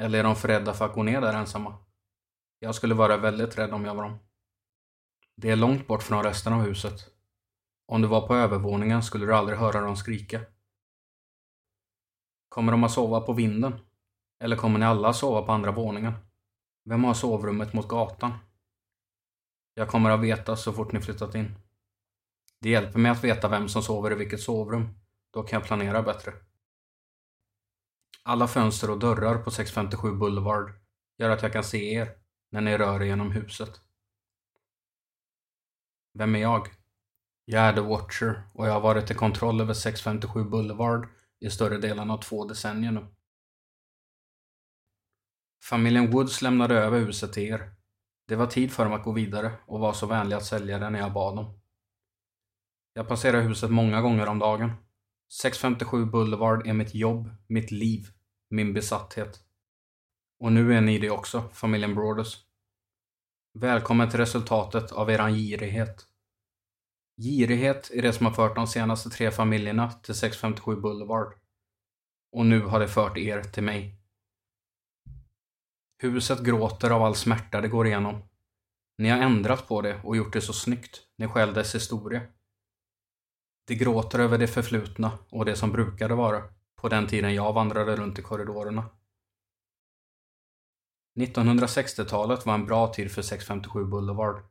Eller 0.00 0.18
är 0.18 0.22
de 0.22 0.36
för 0.36 0.48
rädda 0.48 0.74
för 0.74 0.84
att 0.84 0.94
gå 0.94 1.02
ner 1.02 1.20
där 1.20 1.34
ensamma? 1.34 1.78
Jag 2.58 2.74
skulle 2.74 2.94
vara 2.94 3.16
väldigt 3.16 3.58
rädd 3.58 3.72
om 3.72 3.84
jag 3.84 3.94
var 3.94 4.02
dem. 4.02 4.18
Det 5.36 5.50
är 5.50 5.56
långt 5.56 5.86
bort 5.86 6.02
från 6.02 6.24
resten 6.24 6.52
av 6.52 6.62
huset. 6.62 7.00
Om 7.86 8.02
du 8.02 8.08
var 8.08 8.26
på 8.26 8.34
övervåningen 8.34 9.02
skulle 9.02 9.26
du 9.26 9.34
aldrig 9.34 9.58
höra 9.58 9.80
dem 9.80 9.96
skrika. 9.96 10.40
Kommer 12.48 12.72
de 12.72 12.84
att 12.84 12.92
sova 12.92 13.20
på 13.20 13.32
vinden? 13.32 13.80
Eller 14.40 14.56
kommer 14.56 14.78
ni 14.78 14.86
alla 14.86 15.08
att 15.08 15.16
sova 15.16 15.42
på 15.42 15.52
andra 15.52 15.72
våningen? 15.72 16.12
Vem 16.84 17.04
har 17.04 17.14
sovrummet 17.14 17.72
mot 17.72 17.88
gatan? 17.88 18.32
Jag 19.74 19.88
kommer 19.88 20.10
att 20.10 20.20
veta 20.20 20.56
så 20.56 20.72
fort 20.72 20.92
ni 20.92 21.00
flyttat 21.00 21.34
in. 21.34 21.54
Det 22.60 22.70
hjälper 22.70 22.98
mig 22.98 23.10
att 23.10 23.24
veta 23.24 23.48
vem 23.48 23.68
som 23.68 23.82
sover 23.82 24.12
i 24.12 24.14
vilket 24.14 24.40
sovrum. 24.40 24.99
Då 25.30 25.42
kan 25.42 25.58
jag 25.60 25.66
planera 25.66 26.02
bättre. 26.02 26.32
Alla 28.22 28.48
fönster 28.48 28.90
och 28.90 28.98
dörrar 28.98 29.42
på 29.42 29.50
657 29.50 30.12
Boulevard 30.12 30.72
gör 31.18 31.30
att 31.30 31.42
jag 31.42 31.52
kan 31.52 31.64
se 31.64 31.94
er 31.94 32.16
när 32.50 32.60
ni 32.60 32.78
rör 32.78 33.02
er 33.02 33.06
genom 33.06 33.30
huset. 33.30 33.80
Vem 36.14 36.34
är 36.34 36.40
jag? 36.40 36.68
Jag 37.44 37.62
är 37.62 37.72
The 37.72 37.80
Watcher 37.80 38.42
och 38.54 38.66
jag 38.66 38.72
har 38.72 38.80
varit 38.80 39.10
i 39.10 39.14
kontroll 39.14 39.60
över 39.60 39.74
657 39.74 40.44
Boulevard 40.44 41.08
i 41.40 41.50
större 41.50 41.78
delen 41.78 42.10
av 42.10 42.18
två 42.18 42.44
decennier 42.44 42.92
nu. 42.92 43.06
Familjen 45.64 46.10
Woods 46.10 46.42
lämnade 46.42 46.74
över 46.74 46.98
huset 46.98 47.32
till 47.32 47.42
er. 47.42 47.74
Det 48.26 48.36
var 48.36 48.46
tid 48.46 48.72
för 48.72 48.84
dem 48.84 48.92
att 48.92 49.04
gå 49.04 49.12
vidare 49.12 49.52
och 49.66 49.80
var 49.80 49.92
så 49.92 50.06
vänliga 50.06 50.36
att 50.36 50.44
sälja 50.44 50.78
det 50.78 50.90
när 50.90 50.98
jag 50.98 51.12
bad 51.12 51.36
dem. 51.36 51.60
Jag 52.92 53.08
passerar 53.08 53.42
huset 53.42 53.70
många 53.70 54.00
gånger 54.00 54.26
om 54.26 54.38
dagen. 54.38 54.72
657 55.32 56.04
Boulevard 56.04 56.66
är 56.66 56.72
mitt 56.72 56.94
jobb, 56.94 57.30
mitt 57.46 57.70
liv, 57.70 58.08
min 58.48 58.72
besatthet. 58.72 59.40
Och 60.40 60.52
nu 60.52 60.74
är 60.74 60.80
ni 60.80 60.98
det 60.98 61.10
också, 61.10 61.50
familjen 61.52 61.94
Broders. 61.94 62.38
Välkommen 63.58 64.10
till 64.10 64.20
resultatet 64.20 64.92
av 64.92 65.10
eran 65.10 65.34
girighet. 65.34 66.06
Girighet 67.16 67.90
är 67.94 68.02
det 68.02 68.12
som 68.12 68.26
har 68.26 68.32
fört 68.32 68.54
de 68.54 68.66
senaste 68.66 69.10
tre 69.10 69.30
familjerna 69.30 69.92
till 69.92 70.14
657 70.14 70.76
Boulevard. 70.76 71.34
Och 72.32 72.46
nu 72.46 72.60
har 72.60 72.80
det 72.80 72.88
fört 72.88 73.18
er 73.18 73.42
till 73.42 73.62
mig. 73.62 73.96
Huset 75.98 76.44
gråter 76.44 76.90
av 76.90 77.02
all 77.02 77.14
smärta 77.14 77.60
det 77.60 77.68
går 77.68 77.86
igenom. 77.86 78.22
Ni 78.98 79.08
har 79.08 79.18
ändrat 79.18 79.68
på 79.68 79.82
det 79.82 80.00
och 80.04 80.16
gjort 80.16 80.32
det 80.32 80.40
så 80.40 80.52
snyggt. 80.52 81.02
Ni 81.16 81.28
stjäl 81.28 81.54
dess 81.54 81.74
historia. 81.74 82.22
Det 83.70 83.76
gråter 83.76 84.18
över 84.18 84.38
det 84.38 84.46
förflutna 84.46 85.18
och 85.28 85.44
det 85.44 85.56
som 85.56 85.72
brukade 85.72 86.14
vara 86.14 86.42
på 86.76 86.88
den 86.88 87.06
tiden 87.06 87.34
jag 87.34 87.52
vandrade 87.52 87.96
runt 87.96 88.18
i 88.18 88.22
korridorerna. 88.22 88.90
1960-talet 91.18 92.46
var 92.46 92.54
en 92.54 92.66
bra 92.66 92.92
tid 92.92 93.12
för 93.12 93.22
657 93.22 93.84
Boulevard. 93.84 94.42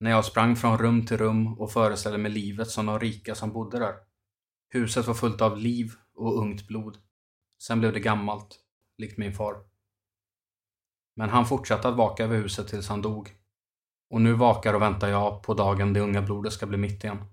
När 0.00 0.10
jag 0.10 0.24
sprang 0.24 0.56
från 0.56 0.78
rum 0.78 1.06
till 1.06 1.18
rum 1.18 1.58
och 1.58 1.72
föreställde 1.72 2.18
mig 2.18 2.32
livet 2.32 2.68
som 2.68 2.86
de 2.86 2.98
rika 3.00 3.34
som 3.34 3.52
bodde 3.52 3.78
där. 3.78 3.94
Huset 4.68 5.06
var 5.06 5.14
fullt 5.14 5.40
av 5.40 5.58
liv 5.58 5.92
och 6.14 6.38
ungt 6.38 6.66
blod. 6.66 6.98
Sen 7.62 7.78
blev 7.78 7.92
det 7.92 8.00
gammalt, 8.00 8.58
likt 8.98 9.18
min 9.18 9.32
far. 9.32 9.56
Men 11.16 11.28
han 11.28 11.46
fortsatte 11.46 11.88
att 11.88 11.96
vaka 11.96 12.24
över 12.24 12.36
huset 12.36 12.68
tills 12.68 12.88
han 12.88 13.02
dog. 13.02 13.36
Och 14.10 14.20
nu 14.20 14.32
vakar 14.32 14.74
och 14.74 14.82
väntar 14.82 15.08
jag 15.08 15.42
på 15.42 15.54
dagen 15.54 15.92
det 15.92 16.00
unga 16.00 16.22
blodet 16.22 16.52
ska 16.52 16.66
bli 16.66 16.78
mitt 16.78 17.04
igen. 17.04 17.24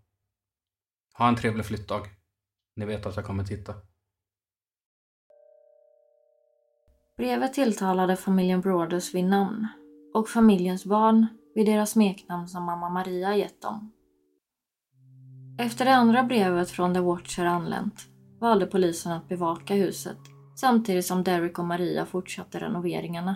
Ha 1.19 1.27
en 1.27 1.35
trevlig 1.35 1.65
flyttdag. 1.65 2.01
Ni 2.75 2.85
vet 2.85 3.05
att 3.05 3.15
jag 3.15 3.25
kommer 3.25 3.43
titta. 3.43 3.73
Brevet 7.17 7.53
tilltalade 7.53 8.15
familjen 8.15 8.61
Broders 8.61 9.13
vid 9.13 9.25
namn 9.25 9.67
och 10.13 10.29
familjens 10.29 10.85
barn 10.85 11.27
vid 11.55 11.65
deras 11.65 11.91
smeknamn 11.91 12.47
som 12.47 12.63
mamma 12.63 12.89
Maria 12.89 13.35
gett 13.35 13.61
dem. 13.61 13.91
Efter 15.59 15.85
det 15.85 15.95
andra 15.95 16.23
brevet 16.23 16.69
från 16.69 16.93
The 16.93 16.99
Watcher 16.99 17.45
anlänt 17.45 18.07
valde 18.39 18.65
polisen 18.65 19.11
att 19.11 19.29
bevaka 19.29 19.73
huset 19.73 20.19
samtidigt 20.55 21.05
som 21.05 21.23
Derek 21.23 21.59
och 21.59 21.65
Maria 21.65 22.05
fortsatte 22.05 22.59
renoveringarna. 22.59 23.35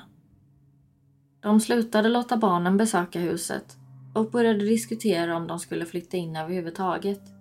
De 1.40 1.60
slutade 1.60 2.10
låta 2.10 2.38
barnen 2.38 2.78
besöka 2.78 3.20
huset 3.20 3.78
och 4.16 4.32
började 4.32 4.66
diskutera 4.66 5.38
om 5.38 5.48
de 5.48 5.60
skulle 5.60 5.86
flytta 5.86 6.18
in 6.18 6.36
överhuvudtaget. 6.36 7.33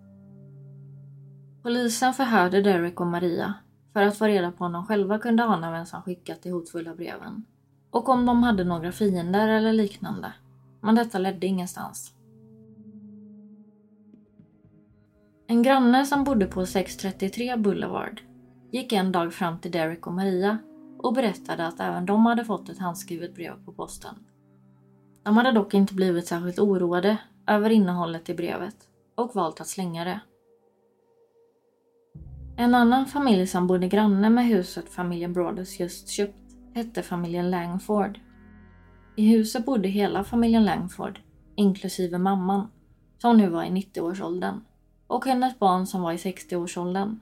Polisen 1.63 2.15
förhörde 2.15 2.63
Derek 2.63 3.01
och 3.01 3.07
Maria 3.07 3.55
för 3.93 4.03
att 4.03 4.19
få 4.19 4.25
reda 4.25 4.53
på 4.53 4.65
om 4.65 4.73
de 4.73 4.87
själva 4.87 5.19
kunde 5.19 5.45
ana 5.45 5.71
vem 5.71 5.87
som 5.87 6.03
skickat 6.03 6.43
de 6.43 6.51
hotfulla 6.51 6.95
breven 6.95 7.45
och 7.91 8.09
om 8.09 8.27
de 8.27 8.43
hade 8.43 8.65
några 8.65 8.93
fiender 8.93 9.49
eller 9.49 9.73
liknande. 9.73 10.33
Men 10.81 10.95
detta 10.95 11.19
ledde 11.19 11.47
ingenstans. 11.47 12.13
En 15.47 15.63
granne 15.63 16.07
som 16.07 16.25
bodde 16.25 16.47
på 16.47 16.67
633 16.67 17.57
Boulevard 17.57 18.21
gick 18.71 18.93
en 18.93 19.13
dag 19.13 19.33
fram 19.33 19.59
till 19.59 19.71
Derek 19.71 20.07
och 20.07 20.13
Maria 20.13 20.59
och 20.99 21.15
berättade 21.15 21.67
att 21.67 21.81
även 21.81 22.07
de 22.07 22.27
hade 22.27 22.45
fått 22.45 22.69
ett 22.69 22.79
handskrivet 22.79 23.35
brev 23.35 23.65
på 23.65 23.73
posten. 23.73 24.15
De 25.23 25.37
hade 25.37 25.53
dock 25.53 25.75
inte 25.75 25.95
blivit 25.95 26.27
särskilt 26.27 26.59
oroade 26.59 27.19
över 27.47 27.71
innehållet 27.71 28.29
i 28.29 28.35
brevet 28.35 28.77
och 29.15 29.35
valt 29.35 29.61
att 29.61 29.69
slänga 29.69 30.05
det. 30.05 30.21
En 32.57 32.75
annan 32.75 33.07
familj 33.07 33.47
som 33.47 33.67
bodde 33.67 33.89
granne 33.89 34.31
med 34.31 34.47
huset 34.47 34.89
familjen 34.89 35.33
Broaders 35.33 35.81
just 35.81 36.09
köpt 36.09 36.37
hette 36.75 37.03
familjen 37.03 37.51
Langford. 37.51 38.19
I 39.17 39.29
huset 39.29 39.65
bodde 39.65 39.89
hela 39.89 40.25
familjen 40.25 40.65
Langford, 40.65 41.21
inklusive 41.55 42.19
mamman, 42.19 42.69
som 43.19 43.37
nu 43.37 43.49
var 43.49 43.65
i 43.65 43.71
90-årsåldern, 43.71 44.61
och 45.07 45.27
hennes 45.27 45.59
barn 45.59 45.87
som 45.87 46.03
var 46.03 46.13
i 46.13 46.17
60-årsåldern. 46.17 47.21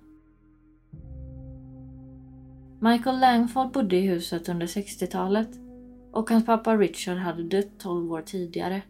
Michael 2.80 3.20
Langford 3.20 3.72
bodde 3.72 3.96
i 3.96 4.08
huset 4.08 4.49
under 4.49 4.66
60-talet 4.66 5.49
och 6.12 6.30
hans 6.30 6.46
pappa 6.46 6.76
Richard 6.76 7.18
hade 7.18 7.42
dött 7.42 7.78
12 7.78 8.12
år 8.12 8.22
tidigare, 8.22 8.82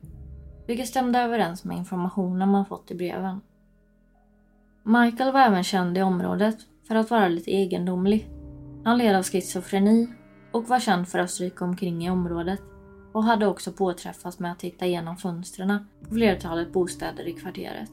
vilket 0.66 0.88
stämde 0.88 1.18
överens 1.18 1.64
med 1.64 1.76
informationen 1.76 2.48
man 2.48 2.66
fått 2.66 2.90
i 2.90 2.94
breven. 2.94 3.40
Michael 4.82 5.32
var 5.32 5.40
även 5.40 5.64
känd 5.64 5.98
i 5.98 6.02
området 6.02 6.56
för 6.88 6.94
att 6.94 7.10
vara 7.10 7.28
lite 7.28 7.50
egendomlig. 7.50 8.28
Han 8.84 8.98
led 8.98 9.16
av 9.16 9.22
schizofreni 9.22 10.08
och 10.52 10.68
var 10.68 10.80
känd 10.80 11.08
för 11.08 11.18
att 11.18 11.30
stryka 11.30 11.64
omkring 11.64 12.06
i 12.06 12.10
området 12.10 12.60
och 13.12 13.24
hade 13.24 13.46
också 13.46 13.72
påträffats 13.72 14.38
med 14.38 14.52
att 14.52 14.58
titta 14.58 14.86
igenom 14.86 15.16
fönstren 15.16 15.86
på 16.08 16.14
flertalet 16.14 16.72
bostäder 16.72 17.28
i 17.28 17.32
kvarteret. 17.32 17.92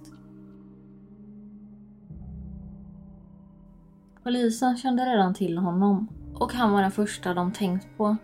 Polisen 4.24 4.78
kände 4.78 5.06
redan 5.06 5.34
till 5.34 5.58
honom 5.58 6.08
och 6.34 6.54
han 6.54 6.72
var 6.72 6.82
den 6.82 6.92
första 6.92 7.34
de 7.34 7.52
tänkt 7.52 7.88
på 7.98 8.18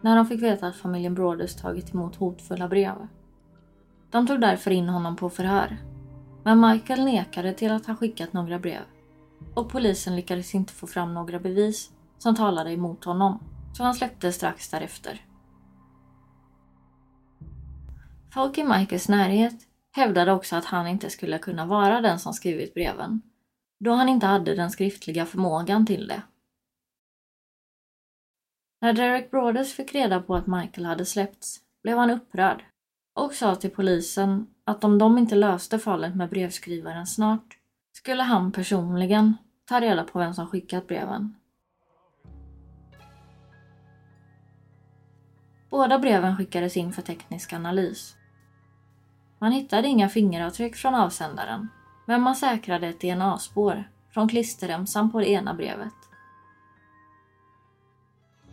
när 0.00 0.16
de 0.16 0.26
fick 0.26 0.42
veta 0.42 0.66
att 0.66 0.76
familjen 0.76 1.14
Broaders 1.14 1.54
tagit 1.54 1.94
emot 1.94 2.16
hotfulla 2.16 2.68
brev. 2.68 2.94
De 4.10 4.26
tog 4.26 4.40
därför 4.40 4.70
in 4.70 4.88
honom 4.88 5.16
på 5.16 5.30
förhör 5.30 5.76
men 6.48 6.60
Michael 6.60 7.04
nekade 7.04 7.52
till 7.52 7.72
att 7.72 7.86
han 7.86 7.96
skickat 7.96 8.32
några 8.32 8.58
brev 8.58 8.82
och 9.54 9.70
polisen 9.70 10.16
lyckades 10.16 10.54
inte 10.54 10.72
få 10.72 10.86
fram 10.86 11.14
några 11.14 11.38
bevis 11.38 11.90
som 12.18 12.34
talade 12.34 12.72
emot 12.72 13.04
honom, 13.04 13.42
så 13.76 13.82
han 13.82 13.94
släpptes 13.94 14.36
strax 14.36 14.70
därefter. 14.70 15.26
Folk 18.32 18.58
i 18.58 18.64
Michaels 18.64 19.08
närhet 19.08 19.54
hävdade 19.92 20.32
också 20.32 20.56
att 20.56 20.64
han 20.64 20.86
inte 20.86 21.10
skulle 21.10 21.38
kunna 21.38 21.66
vara 21.66 22.00
den 22.00 22.18
som 22.18 22.32
skrivit 22.32 22.74
breven, 22.74 23.22
då 23.80 23.92
han 23.92 24.08
inte 24.08 24.26
hade 24.26 24.54
den 24.54 24.70
skriftliga 24.70 25.26
förmågan 25.26 25.86
till 25.86 26.08
det. 26.08 26.22
När 28.80 28.92
Derek 28.92 29.30
Broders 29.30 29.72
fick 29.72 29.94
reda 29.94 30.20
på 30.20 30.36
att 30.36 30.46
Michael 30.46 30.86
hade 30.86 31.04
släppts 31.04 31.60
blev 31.82 31.98
han 31.98 32.10
upprörd 32.10 32.64
och 33.14 33.34
sa 33.34 33.54
till 33.54 33.70
polisen 33.70 34.46
att 34.68 34.84
om 34.84 34.98
de 34.98 35.18
inte 35.18 35.34
löste 35.34 35.78
fallet 35.78 36.14
med 36.14 36.30
brevskrivaren 36.30 37.06
snart 37.06 37.58
skulle 37.92 38.22
han 38.22 38.52
personligen 38.52 39.36
ta 39.64 39.80
reda 39.80 40.04
på 40.04 40.18
vem 40.18 40.34
som 40.34 40.46
skickat 40.46 40.86
breven. 40.86 41.34
Båda 45.70 45.98
breven 45.98 46.36
skickades 46.36 46.76
in 46.76 46.92
för 46.92 47.02
teknisk 47.02 47.52
analys. 47.52 48.16
Man 49.38 49.52
hittade 49.52 49.88
inga 49.88 50.08
fingeravtryck 50.08 50.76
från 50.76 50.94
avsändaren, 50.94 51.68
men 52.06 52.22
man 52.22 52.36
säkrade 52.36 52.88
ett 52.88 53.00
DNA-spår 53.00 53.84
från 54.10 54.28
klisterremsan 54.28 55.12
på 55.12 55.20
det 55.20 55.30
ena 55.30 55.54
brevet. 55.54 55.94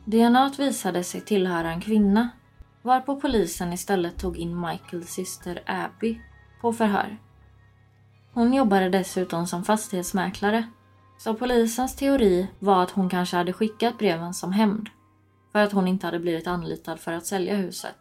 DNA 0.06 0.52
visade 0.58 1.04
sig 1.04 1.22
tillhöra 1.22 1.72
en 1.72 1.82
kvinna, 1.82 2.30
varpå 2.86 3.16
polisen 3.16 3.74
istället 3.74 4.18
tog 4.18 4.38
in 4.38 4.62
Michaels 4.62 5.10
syster 5.10 5.64
Abby 5.66 6.22
på 6.62 6.74
förhör. 6.74 7.18
Hon 8.34 8.54
jobbade 8.54 8.90
dessutom 8.90 9.48
som 9.48 9.64
fastighetsmäklare, 9.64 10.64
så 11.18 11.34
polisens 11.34 11.96
teori 11.96 12.48
var 12.60 12.84
att 12.84 12.92
hon 12.92 13.10
kanske 13.10 13.38
hade 13.38 13.54
skickat 13.54 13.98
breven 13.98 14.34
som 14.34 14.54
hämnd 14.54 14.90
för 15.52 15.60
att 15.60 15.72
hon 15.72 15.88
inte 15.88 16.08
hade 16.08 16.20
blivit 16.20 16.48
anlitad 16.48 17.00
för 17.00 17.12
att 17.12 17.26
sälja 17.26 17.56
huset. 17.56 17.96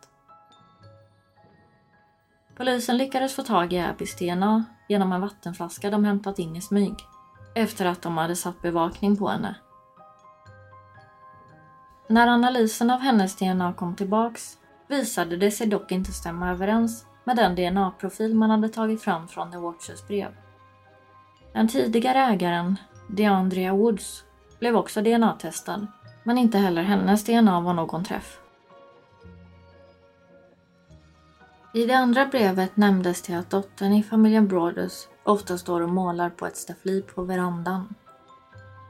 Polisen 2.57 2.97
lyckades 2.97 3.35
få 3.35 3.43
tag 3.43 3.73
i 3.73 3.79
Abbys 3.79 4.17
DNA 4.17 4.65
genom 4.89 5.13
en 5.13 5.21
vattenflaska 5.21 5.91
de 5.91 6.05
hämtat 6.05 6.39
in 6.39 6.57
i 6.57 6.61
smyg 6.61 6.95
efter 7.55 7.87
att 7.87 8.03
de 8.03 8.17
hade 8.17 8.37
satt 8.37 8.63
bevakning 8.63 9.17
på 9.17 9.29
henne. 9.29 9.55
När 12.09 12.27
analysen 12.27 12.91
av 12.91 13.01
hennes 13.01 13.37
DNA 13.37 13.73
kom 13.73 13.97
tillbaks 13.97 14.59
visade 14.89 15.37
det 15.37 15.51
sig 15.51 15.67
dock 15.67 15.93
inte 15.93 16.13
stämma 16.13 16.51
överens 16.51 17.07
med 17.25 17.37
den 17.37 17.55
DNA-profil 17.55 18.35
man 18.35 18.51
hade 18.51 18.69
tagit 18.69 19.03
fram 19.03 19.29
från 19.29 19.53
The 19.53 19.59
Watchers 19.59 20.07
brev. 20.07 20.37
Den 21.53 21.69
tidigare 21.69 22.19
ägaren, 22.19 22.77
DeAndrea 23.09 23.75
Woods, 23.75 24.25
blev 24.59 24.77
också 24.77 25.03
DNA-testad, 25.03 25.87
men 26.25 26.39
inte 26.39 26.59
heller 26.59 26.83
hennes 26.83 27.25
DNA 27.25 27.61
var 27.61 27.75
någon 27.75 28.05
träff. 28.05 28.39
I 31.75 31.87
det 31.87 31.95
andra 31.95 32.27
brevet 32.27 32.77
nämndes 32.77 33.23
det 33.23 33.35
att 33.35 33.51
dottern 33.51 33.93
i 33.93 34.03
familjen 34.03 34.49
Broadus 34.49 35.09
ofta 35.23 35.59
står 35.59 35.81
och 35.81 35.89
målar 35.89 36.31
på 36.31 36.47
ett 36.47 36.57
staffli 36.57 37.03
på 37.03 37.23
verandan. 37.23 37.95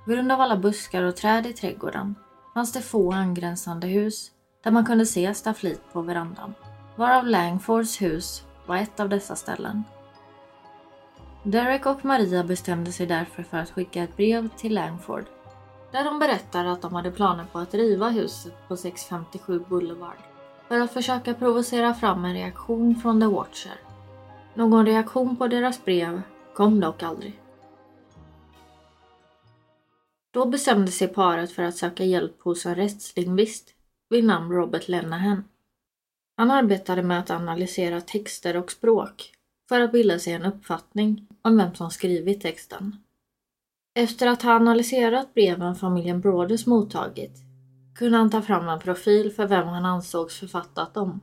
På 0.04 0.10
grund 0.10 0.32
av 0.32 0.40
alla 0.40 0.56
buskar 0.56 1.02
och 1.02 1.16
träd 1.16 1.46
i 1.46 1.52
trädgården 1.52 2.14
fanns 2.54 2.72
det 2.72 2.80
få 2.80 3.12
angränsande 3.12 3.86
hus 3.86 4.30
där 4.64 4.70
man 4.70 4.86
kunde 4.86 5.06
se 5.06 5.34
staffliet 5.34 5.92
på 5.92 6.02
verandan, 6.02 6.54
varav 6.96 7.26
Langfords 7.26 8.02
hus 8.02 8.44
var 8.66 8.76
ett 8.76 9.00
av 9.00 9.08
dessa 9.08 9.36
ställen. 9.36 9.84
Derek 11.42 11.86
och 11.86 12.04
Maria 12.04 12.44
bestämde 12.44 12.92
sig 12.92 13.06
därför 13.06 13.42
för 13.42 13.58
att 13.58 13.70
skicka 13.70 14.02
ett 14.02 14.16
brev 14.16 14.48
till 14.56 14.74
Langford 14.74 15.24
där 15.92 16.04
de 16.04 16.18
berättar 16.18 16.64
att 16.64 16.82
de 16.82 16.94
hade 16.94 17.10
planer 17.10 17.44
på 17.52 17.58
att 17.58 17.74
riva 17.74 18.08
huset 18.08 18.68
på 18.68 18.76
657 18.76 19.64
Boulevard 19.68 20.18
för 20.68 20.80
att 20.80 20.92
försöka 20.92 21.34
provocera 21.34 21.94
fram 21.94 22.24
en 22.24 22.34
reaktion 22.34 22.96
från 22.96 23.20
The 23.20 23.26
Watcher. 23.26 23.80
Någon 24.54 24.86
reaktion 24.86 25.36
på 25.36 25.48
deras 25.48 25.84
brev 25.84 26.22
kom 26.54 26.80
dock 26.80 27.02
aldrig. 27.02 27.40
Då 30.30 30.46
bestämde 30.46 30.92
sig 30.92 31.08
paret 31.08 31.52
för 31.52 31.62
att 31.62 31.76
söka 31.76 32.04
hjälp 32.04 32.42
hos 32.42 32.66
en 32.66 32.74
rättslingvist 32.74 33.73
vid 34.14 34.24
namn 34.24 34.52
Robert 34.52 34.88
Lennahan. 34.88 35.44
Han 36.36 36.50
arbetade 36.50 37.02
med 37.02 37.18
att 37.18 37.30
analysera 37.30 38.00
texter 38.00 38.56
och 38.56 38.72
språk 38.72 39.32
för 39.68 39.80
att 39.80 39.92
bilda 39.92 40.18
sig 40.18 40.32
en 40.32 40.44
uppfattning 40.44 41.26
om 41.42 41.56
vem 41.56 41.74
som 41.74 41.90
skrivit 41.90 42.40
texten. 42.40 42.96
Efter 43.94 44.26
att 44.26 44.42
ha 44.42 44.52
analyserat 44.52 45.34
breven 45.34 45.74
familjen 45.74 46.20
Broders 46.20 46.66
mottagit 46.66 47.32
kunde 47.94 48.18
han 48.18 48.30
ta 48.30 48.42
fram 48.42 48.68
en 48.68 48.80
profil 48.80 49.32
för 49.32 49.46
vem 49.46 49.68
han 49.68 49.84
ansågs 49.84 50.40
författat 50.40 50.94
dem. 50.94 51.20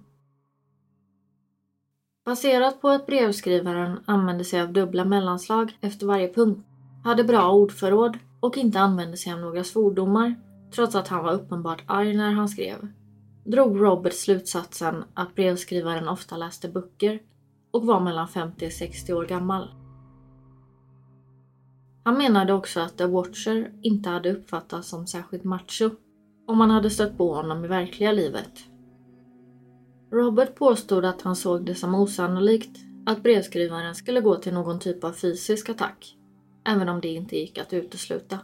Baserat 2.25 2.81
på 2.81 2.89
att 2.89 3.05
brevskrivaren 3.05 3.99
använde 4.05 4.43
sig 4.43 4.61
av 4.61 4.73
dubbla 4.73 5.05
mellanslag 5.05 5.77
efter 5.81 6.05
varje 6.05 6.33
punkt, 6.33 6.67
hade 7.03 7.23
bra 7.23 7.51
ordförråd 7.51 8.17
och 8.39 8.57
inte 8.57 8.79
använde 8.79 9.17
sig 9.17 9.33
av 9.33 9.39
några 9.39 9.63
svordomar 9.63 10.35
trots 10.71 10.95
att 10.95 11.07
han 11.07 11.23
var 11.23 11.33
uppenbart 11.33 11.83
arg 11.85 12.17
när 12.17 12.31
han 12.31 12.49
skrev, 12.49 12.87
drog 13.43 13.81
Robert 13.81 14.13
slutsatsen 14.13 15.03
att 15.13 15.35
brevskrivaren 15.35 16.07
ofta 16.07 16.37
läste 16.37 16.69
böcker 16.69 17.19
och 17.71 17.85
var 17.85 17.99
mellan 17.99 18.27
50 18.27 18.67
och 18.67 18.71
60 18.71 19.13
år 19.13 19.25
gammal. 19.25 19.67
Han 22.03 22.17
menade 22.17 22.53
också 22.53 22.79
att 22.79 22.97
The 22.97 23.05
Watcher 23.05 23.71
inte 23.81 24.09
hade 24.09 24.31
uppfattats 24.31 24.87
som 24.87 25.07
särskilt 25.07 25.43
macho 25.43 25.89
om 26.47 26.57
man 26.57 26.71
hade 26.71 26.89
stött 26.89 27.17
på 27.17 27.33
honom 27.33 27.65
i 27.65 27.67
verkliga 27.67 28.11
livet. 28.11 28.51
Robert 30.11 30.55
påstod 30.55 31.05
att 31.05 31.21
han 31.21 31.35
såg 31.35 31.65
det 31.65 31.75
som 31.75 31.95
osannolikt 31.95 32.77
att 33.05 33.23
brevskrivaren 33.23 33.95
skulle 33.95 34.21
gå 34.21 34.35
till 34.35 34.53
någon 34.53 34.79
typ 34.79 35.03
av 35.03 35.11
fysisk 35.11 35.69
attack, 35.69 36.17
även 36.65 36.89
om 36.89 37.01
det 37.01 37.07
inte 37.07 37.37
gick 37.37 37.57
att 37.57 37.73
utesluta. 37.73 38.39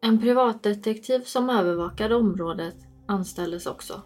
En 0.00 0.20
privatdetektiv 0.20 1.20
som 1.20 1.50
övervakade 1.50 2.14
området 2.14 2.76
anställdes 3.06 3.66
också. 3.66 4.02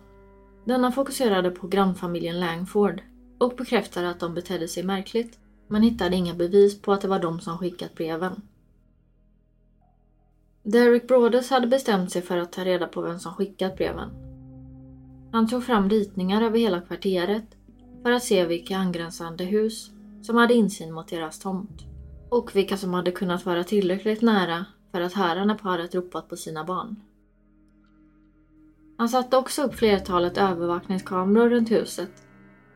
Denna 0.64 0.92
fokuserade 0.92 1.50
på 1.50 1.68
grannfamiljen 1.68 2.40
Langford 2.40 3.02
och 3.38 3.57
bekräftade 3.57 4.11
att 4.11 4.20
de 4.20 4.35
betedde 4.35 4.68
sig 4.68 4.83
märkligt 4.83 5.38
men 5.68 5.83
hittade 5.83 6.16
inga 6.16 6.35
bevis 6.35 6.83
på 6.83 6.92
att 6.92 7.00
det 7.00 7.09
var 7.09 7.18
de 7.18 7.40
som 7.40 7.59
skickat 7.59 7.94
breven. 7.94 8.42
Derek 10.62 11.09
Brodes 11.09 11.50
hade 11.50 11.66
bestämt 11.66 12.12
sig 12.12 12.22
för 12.22 12.37
att 12.37 12.52
ta 12.52 12.64
reda 12.64 12.87
på 12.87 13.00
vem 13.00 13.18
som 13.18 13.35
skickat 13.35 13.76
breven. 13.76 14.09
Han 15.33 15.48
tog 15.48 15.64
fram 15.64 15.90
ritningar 15.90 16.42
över 16.42 16.59
hela 16.59 16.81
kvarteret 16.81 17.57
för 18.02 18.11
att 18.11 18.22
se 18.22 18.46
vilka 18.46 18.76
angränsande 18.76 19.44
hus 19.44 19.90
som 20.22 20.37
hade 20.37 20.55
insyn 20.55 20.92
mot 20.92 21.09
deras 21.09 21.38
tomt 21.38 21.83
och 22.31 22.57
vilka 22.57 22.76
som 22.76 22.94
hade 22.94 23.11
kunnat 23.11 23.46
vara 23.46 23.64
tillräckligt 23.64 24.22
nära 24.22 24.66
för 24.92 25.00
att 25.00 25.12
höra 25.12 25.44
när 25.44 25.55
paret 25.55 25.94
ropat 25.94 26.28
på 26.28 26.37
sina 26.37 26.64
barn. 26.64 26.96
Han 28.96 29.09
satte 29.09 29.37
också 29.37 29.62
upp 29.62 29.74
flertalet 29.74 30.38
övervakningskameror 30.38 31.50
runt 31.50 31.70
huset 31.70 32.11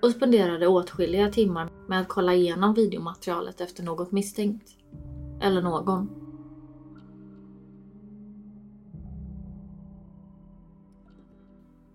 och 0.03 0.11
spenderade 0.11 0.67
åtskilliga 0.67 1.31
timmar 1.31 1.71
med 1.89 2.01
att 2.01 2.09
kolla 2.09 2.35
igenom 2.35 2.75
videomaterialet 2.75 3.61
efter 3.61 3.83
något 3.83 4.13
misstänkt. 4.13 4.71
Eller 5.41 5.63
någon. 5.63 6.11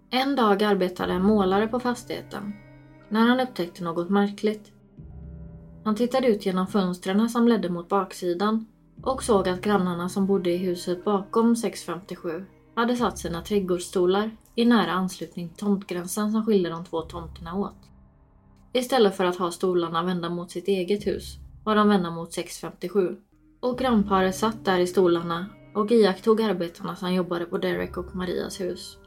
En 0.10 0.36
dag 0.36 0.64
arbetade 0.64 1.14
en 1.14 1.24
målare 1.24 1.68
på 1.68 1.80
fastigheten 1.80 2.54
när 3.10 3.28
han 3.28 3.40
upptäckte 3.40 3.84
något 3.84 4.10
märkligt. 4.10 4.72
Han 5.84 5.96
tittade 5.96 6.28
ut 6.28 6.46
genom 6.46 6.68
fönstren 6.68 7.30
som 7.30 7.48
ledde 7.48 7.70
mot 7.70 7.90
baksidan 7.90 8.66
och 9.04 9.24
såg 9.24 9.50
att 9.50 9.62
grannarna 9.62 10.10
som 10.10 10.26
bodde 10.26 10.52
i 10.52 10.58
huset 10.58 11.06
bakom 11.06 11.56
657 11.56 12.46
hade 12.76 12.96
satt 12.96 13.20
sina 13.20 13.42
trädgårdsstolar 13.42 14.32
i 14.56 14.66
nära 14.66 14.92
anslutning 14.92 15.50
till 15.50 15.58
tomtgränsen 15.58 16.32
som 16.32 16.46
skilde 16.46 16.70
de 16.70 16.86
två 16.86 17.02
tomterna 17.02 17.56
åt. 17.56 17.78
Istället 18.74 19.18
för 19.18 19.26
att 19.26 19.36
ha 19.36 19.52
stolarna 19.52 20.04
vända 20.04 20.30
mot 20.30 20.52
sitt 20.52 20.68
eget 20.68 21.08
hus 21.08 21.38
var 21.64 21.76
de 21.76 21.90
vända 21.90 22.12
mot 22.12 22.34
657. 22.34 23.18
Och 23.60 23.78
grannparet 23.78 24.36
satt 24.36 24.66
där 24.66 24.80
i 24.80 24.88
stolarna 24.88 25.46
och 25.76 25.92
iakttog 25.92 26.42
arbetarna 26.42 26.96
som 26.96 27.14
jobbade 27.14 27.46
på 27.46 27.58
Derek 27.58 27.98
och 27.98 28.16
Marias 28.16 28.62
hus. 28.62 28.98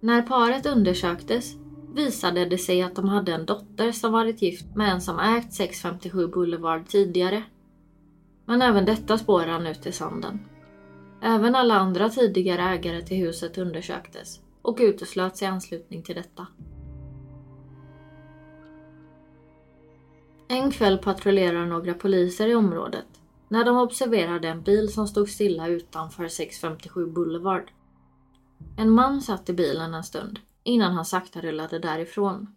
När 0.00 0.22
paret 0.22 0.66
undersöktes 0.66 1.54
visade 1.94 2.44
det 2.44 2.58
sig 2.58 2.82
att 2.82 2.94
de 2.94 3.08
hade 3.08 3.34
en 3.34 3.46
dotter 3.46 3.92
som 3.92 4.12
varit 4.12 4.42
gift 4.42 4.76
med 4.76 4.92
en 4.92 5.00
som 5.00 5.18
ägt 5.18 5.52
657 5.52 6.26
Boulevard 6.26 6.88
tidigare 6.88 7.42
men 8.48 8.62
även 8.62 8.84
detta 8.84 9.18
spår 9.18 9.42
rann 9.42 9.66
ut 9.66 9.86
i 9.86 9.92
sanden. 9.92 10.40
Även 11.22 11.54
alla 11.54 11.74
andra 11.74 12.08
tidigare 12.08 12.62
ägare 12.62 13.02
till 13.02 13.16
huset 13.16 13.58
undersöktes 13.58 14.40
och 14.62 14.78
uteslöts 14.80 15.42
i 15.42 15.46
anslutning 15.46 16.02
till 16.02 16.14
detta. 16.14 16.46
En 20.48 20.70
kväll 20.70 20.98
patrullerar 20.98 21.66
några 21.66 21.94
poliser 21.94 22.48
i 22.48 22.54
området 22.54 23.06
när 23.48 23.64
de 23.64 23.76
observerade 23.76 24.48
en 24.48 24.62
bil 24.62 24.92
som 24.92 25.08
stod 25.08 25.28
stilla 25.28 25.68
utanför 25.68 26.28
657 26.28 27.06
Boulevard. 27.06 27.70
En 28.76 28.90
man 28.90 29.20
satt 29.20 29.48
i 29.48 29.52
bilen 29.52 29.94
en 29.94 30.04
stund 30.04 30.38
innan 30.62 30.92
han 30.92 31.04
sakta 31.04 31.40
rullade 31.40 31.78
därifrån. 31.78 32.56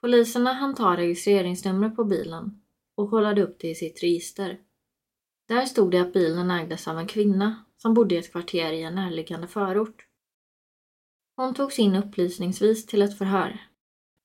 Poliserna 0.00 0.52
hann 0.52 0.74
ta 0.74 0.96
registreringsnumret 0.96 1.96
på 1.96 2.04
bilen 2.04 2.60
och 2.94 3.10
kollade 3.10 3.42
upp 3.42 3.56
det 3.60 3.68
i 3.68 3.74
sitt 3.74 4.02
register. 4.02 4.58
Där 5.50 5.66
stod 5.66 5.90
det 5.90 5.98
att 5.98 6.12
bilen 6.12 6.50
ägdes 6.50 6.88
av 6.88 6.98
en 6.98 7.06
kvinna 7.06 7.64
som 7.76 7.94
bodde 7.94 8.14
i 8.14 8.18
ett 8.18 8.32
kvarter 8.32 8.72
i 8.72 8.82
en 8.82 8.94
närliggande 8.94 9.46
förort. 9.46 10.06
Hon 11.36 11.54
togs 11.54 11.78
in 11.78 11.96
upplysningsvis 11.96 12.86
till 12.86 13.02
ett 13.02 13.18
förhör 13.18 13.60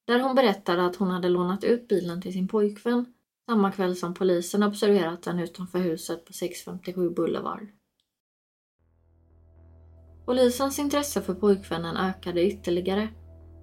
där 0.07 0.19
hon 0.19 0.35
berättade 0.35 0.85
att 0.85 0.95
hon 0.95 1.11
hade 1.11 1.29
lånat 1.29 1.63
ut 1.63 1.88
bilen 1.88 2.21
till 2.21 2.33
sin 2.33 2.47
pojkvän 2.47 3.13
samma 3.45 3.71
kväll 3.71 3.95
som 3.95 4.13
polisen 4.13 4.63
observerat 4.63 5.23
den 5.23 5.39
utanför 5.39 5.79
huset 5.79 6.25
på 6.25 6.33
657 6.33 7.09
Boulevard. 7.09 7.67
Polisens 10.25 10.79
intresse 10.79 11.21
för 11.21 11.33
pojkvännen 11.33 11.97
ökade 11.97 12.45
ytterligare 12.45 13.09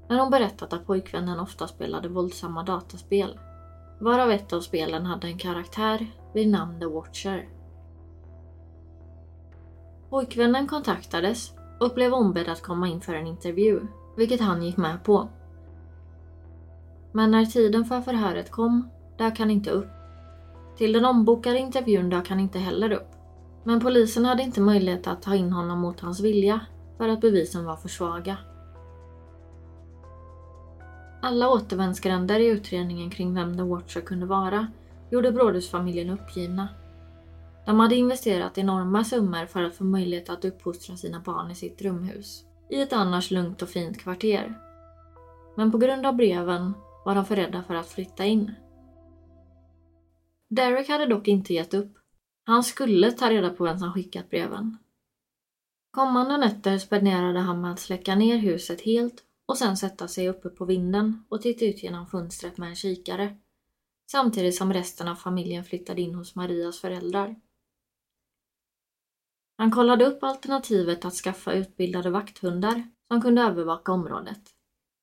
när 0.08 0.18
hon 0.18 0.30
berättat 0.30 0.72
att 0.72 0.86
pojkvännen 0.86 1.40
ofta 1.40 1.68
spelade 1.68 2.08
våldsamma 2.08 2.62
dataspel, 2.62 3.38
varav 4.02 4.30
ett 4.30 4.52
av 4.52 4.60
spelen 4.60 5.06
hade 5.06 5.26
en 5.26 5.38
karaktär 5.38 6.06
vid 6.32 6.48
namn 6.48 6.80
The 6.80 6.86
Watcher. 6.86 7.48
Pojkvännen 10.10 10.66
kontaktades 10.66 11.52
och 11.80 11.94
blev 11.94 12.14
ombedd 12.14 12.48
att 12.48 12.62
komma 12.62 12.88
in 12.88 13.00
för 13.00 13.14
en 13.14 13.26
intervju, 13.26 13.80
vilket 14.16 14.40
han 14.40 14.62
gick 14.62 14.76
med 14.76 15.04
på. 15.04 15.28
Men 17.12 17.30
när 17.30 17.46
tiden 17.46 17.84
för 17.84 18.00
förhöret 18.00 18.50
kom 18.50 18.88
dök 19.18 19.38
han 19.38 19.50
inte 19.50 19.70
upp. 19.70 19.90
Till 20.76 20.92
den 20.92 21.04
ombokade 21.04 21.58
intervjun 21.58 22.10
dök 22.10 22.28
han 22.28 22.40
inte 22.40 22.58
heller 22.58 22.92
upp. 22.92 23.10
Men 23.64 23.80
polisen 23.80 24.24
hade 24.24 24.42
inte 24.42 24.60
möjlighet 24.60 25.06
att 25.06 25.22
ta 25.22 25.34
in 25.34 25.52
honom 25.52 25.78
mot 25.78 26.00
hans 26.00 26.20
vilja 26.20 26.60
för 26.96 27.08
att 27.08 27.20
bevisen 27.20 27.64
var 27.64 27.76
för 27.76 27.88
svaga. 27.88 28.36
Alla 31.24 31.48
återvändsgränder 31.48 32.40
i 32.40 32.46
utredningen 32.46 33.10
kring 33.10 33.34
vem 33.34 33.56
The 33.56 33.62
Watcher 33.62 34.00
kunde 34.00 34.26
vara 34.26 34.66
gjorde 35.10 35.32
Brådhusfamiljen 35.32 36.10
uppgivna. 36.10 36.68
De 37.66 37.80
hade 37.80 37.94
investerat 37.94 38.58
enorma 38.58 39.04
summor 39.04 39.46
för 39.46 39.62
att 39.62 39.74
få 39.74 39.84
möjlighet 39.84 40.30
att 40.30 40.44
uppfostra 40.44 40.96
sina 40.96 41.20
barn 41.20 41.50
i 41.50 41.54
sitt 41.54 41.78
drömhus, 41.78 42.44
i 42.70 42.80
ett 42.80 42.92
annars 42.92 43.30
lugnt 43.30 43.62
och 43.62 43.68
fint 43.68 43.98
kvarter. 43.98 44.54
Men 45.56 45.72
på 45.72 45.78
grund 45.78 46.06
av 46.06 46.16
breven 46.16 46.74
var 47.04 47.14
de 47.14 47.24
för 47.24 47.36
rädda 47.36 47.62
för 47.62 47.74
att 47.74 47.88
flytta 47.88 48.24
in. 48.24 48.54
Derek 50.50 50.88
hade 50.88 51.06
dock 51.06 51.28
inte 51.28 51.54
gett 51.54 51.74
upp. 51.74 51.92
Han 52.44 52.64
skulle 52.64 53.12
ta 53.12 53.30
reda 53.30 53.50
på 53.50 53.64
vem 53.64 53.78
som 53.78 53.92
skickat 53.92 54.30
breven. 54.30 54.78
Kommande 55.90 56.36
nätter 56.36 56.78
spenderade 56.78 57.38
han 57.38 57.60
med 57.60 57.72
att 57.72 57.80
släcka 57.80 58.14
ner 58.14 58.36
huset 58.36 58.80
helt 58.80 59.24
och 59.46 59.58
sen 59.58 59.76
sätta 59.76 60.08
sig 60.08 60.28
uppe 60.28 60.48
på 60.48 60.64
vinden 60.64 61.24
och 61.28 61.42
titta 61.42 61.64
ut 61.64 61.82
genom 61.82 62.06
fönstret 62.06 62.58
med 62.58 62.68
en 62.68 62.76
kikare. 62.76 63.36
Samtidigt 64.10 64.56
som 64.56 64.72
resten 64.72 65.08
av 65.08 65.14
familjen 65.14 65.64
flyttade 65.64 66.00
in 66.00 66.14
hos 66.14 66.34
Marias 66.34 66.80
föräldrar. 66.80 67.36
Han 69.58 69.70
kollade 69.70 70.06
upp 70.06 70.22
alternativet 70.22 71.04
att 71.04 71.14
skaffa 71.14 71.52
utbildade 71.52 72.10
vakthundar 72.10 72.88
som 73.08 73.22
kunde 73.22 73.42
övervaka 73.42 73.92
området. 73.92 74.42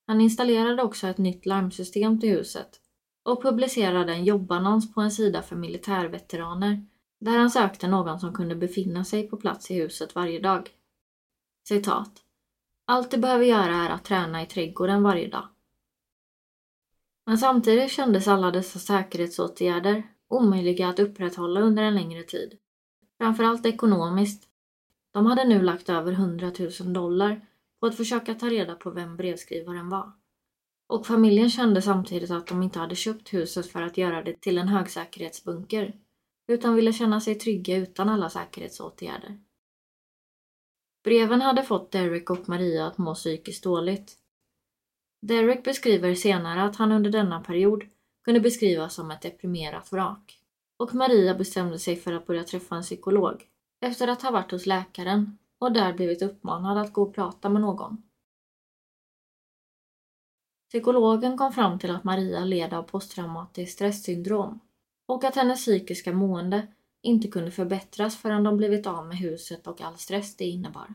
Han 0.06 0.20
installerade 0.20 0.82
också 0.82 1.06
ett 1.06 1.18
nytt 1.18 1.46
larmsystem 1.46 2.20
till 2.20 2.30
huset 2.30 2.80
och 3.22 3.42
publicerade 3.42 4.12
en 4.12 4.24
jobbannons 4.24 4.94
på 4.94 5.00
en 5.00 5.10
sida 5.10 5.42
för 5.42 5.56
militärveteraner 5.56 6.86
där 7.20 7.38
han 7.38 7.50
sökte 7.50 7.88
någon 7.88 8.20
som 8.20 8.34
kunde 8.34 8.54
befinna 8.54 9.04
sig 9.04 9.28
på 9.28 9.36
plats 9.36 9.70
i 9.70 9.74
huset 9.74 10.14
varje 10.14 10.40
dag. 10.40 10.70
Citat. 11.68 12.29
Allt 12.90 13.10
du 13.10 13.18
behöver 13.18 13.44
göra 13.44 13.74
är 13.74 13.90
att 13.90 14.04
träna 14.04 14.42
i 14.42 14.46
trädgården 14.46 15.02
varje 15.02 15.28
dag. 15.28 15.48
Men 17.26 17.38
samtidigt 17.38 17.90
kändes 17.90 18.28
alla 18.28 18.50
dessa 18.50 18.78
säkerhetsåtgärder 18.78 20.02
omöjliga 20.28 20.88
att 20.88 20.98
upprätthålla 20.98 21.60
under 21.60 21.82
en 21.82 21.94
längre 21.94 22.22
tid. 22.22 22.58
Framförallt 23.18 23.66
ekonomiskt. 23.66 24.48
De 25.12 25.26
hade 25.26 25.44
nu 25.44 25.62
lagt 25.62 25.88
över 25.88 26.12
100 26.12 26.52
000 26.80 26.92
dollar 26.92 27.46
på 27.80 27.86
att 27.86 27.96
försöka 27.96 28.34
ta 28.34 28.46
reda 28.46 28.74
på 28.74 28.90
vem 28.90 29.16
brevskrivaren 29.16 29.88
var. 29.88 30.12
Och 30.86 31.06
familjen 31.06 31.50
kände 31.50 31.82
samtidigt 31.82 32.30
att 32.30 32.46
de 32.46 32.62
inte 32.62 32.78
hade 32.78 32.94
köpt 32.94 33.32
huset 33.34 33.66
för 33.66 33.82
att 33.82 33.98
göra 33.98 34.22
det 34.22 34.40
till 34.40 34.58
en 34.58 34.68
högsäkerhetsbunker, 34.68 35.94
utan 36.48 36.74
ville 36.74 36.92
känna 36.92 37.20
sig 37.20 37.34
trygga 37.34 37.76
utan 37.76 38.08
alla 38.08 38.30
säkerhetsåtgärder. 38.30 39.38
Breven 41.02 41.40
hade 41.40 41.62
fått 41.62 41.90
Derek 41.90 42.30
och 42.30 42.48
Maria 42.48 42.86
att 42.86 42.98
må 42.98 43.14
psykiskt 43.14 43.64
dåligt. 43.64 44.16
Derek 45.22 45.64
beskriver 45.64 46.14
senare 46.14 46.62
att 46.62 46.76
han 46.76 46.92
under 46.92 47.10
denna 47.10 47.40
period 47.40 47.84
kunde 48.24 48.40
beskrivas 48.40 48.94
som 48.94 49.10
ett 49.10 49.22
deprimerat 49.22 49.92
vrak. 49.92 50.40
Och 50.76 50.94
Maria 50.94 51.34
bestämde 51.34 51.78
sig 51.78 51.96
för 51.96 52.12
att 52.12 52.26
börja 52.26 52.44
träffa 52.44 52.76
en 52.76 52.82
psykolog 52.82 53.46
efter 53.80 54.08
att 54.08 54.22
ha 54.22 54.30
varit 54.30 54.50
hos 54.50 54.66
läkaren 54.66 55.38
och 55.58 55.72
där 55.72 55.92
blivit 55.92 56.22
uppmanad 56.22 56.78
att 56.78 56.92
gå 56.92 57.02
och 57.02 57.14
prata 57.14 57.48
med 57.48 57.62
någon. 57.62 58.02
Psykologen 60.68 61.38
kom 61.38 61.52
fram 61.52 61.78
till 61.78 61.90
att 61.90 62.04
Maria 62.04 62.44
led 62.44 62.74
av 62.74 62.82
posttraumatiskt 62.82 63.74
stresssyndrom 63.74 64.60
och 65.06 65.24
att 65.24 65.36
hennes 65.36 65.64
psykiska 65.64 66.12
mående 66.12 66.66
inte 67.02 67.28
kunde 67.28 67.50
förbättras 67.50 68.16
förrän 68.16 68.44
de 68.44 68.56
blivit 68.56 68.86
av 68.86 69.06
med 69.06 69.18
huset 69.18 69.66
och 69.66 69.80
all 69.80 69.96
stress 69.96 70.36
det 70.36 70.44
innebar. 70.44 70.94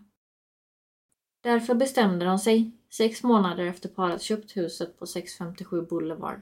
Därför 1.43 1.75
bestämde 1.75 2.25
de 2.25 2.39
sig, 2.39 2.71
sex 2.89 3.23
månader 3.23 3.65
efter 3.65 3.89
paret 3.89 4.21
köpt 4.21 4.57
huset 4.57 4.99
på 4.99 5.05
657 5.05 5.81
Boulevard, 5.81 6.41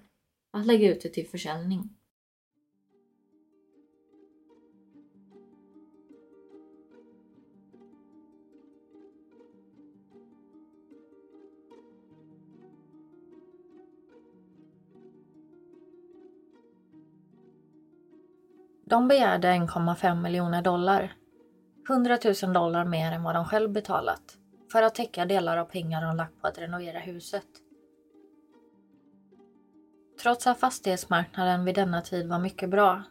att 0.51 0.65
lägga 0.65 0.91
ut 0.91 1.01
det 1.01 1.09
till 1.09 1.27
försäljning. 1.27 1.89
De 18.93 19.07
begärde 19.07 19.47
1,5 19.47 20.21
miljoner 20.21 20.61
dollar. 20.61 21.13
100 21.89 22.17
000 22.43 22.53
dollar 22.53 22.85
mer 22.85 23.11
än 23.11 23.23
vad 23.23 23.35
de 23.35 23.45
själv 23.45 23.71
betalat 23.71 24.37
för 24.71 24.81
att 24.81 24.95
täcka 24.95 25.25
delar 25.25 25.57
av 25.57 25.65
pengar 25.65 26.01
de 26.01 26.15
lagt 26.15 26.41
på 26.41 26.47
att 26.47 26.57
renovera 26.57 26.99
huset. 26.99 27.47
Trots 30.21 30.47
att 30.47 30.59
fastighetsmarknaden 30.59 31.65
vid 31.65 31.75
denna 31.75 32.01
tid 32.01 32.29
var 32.29 32.39
mycket 32.39 32.69
bra 32.69 33.03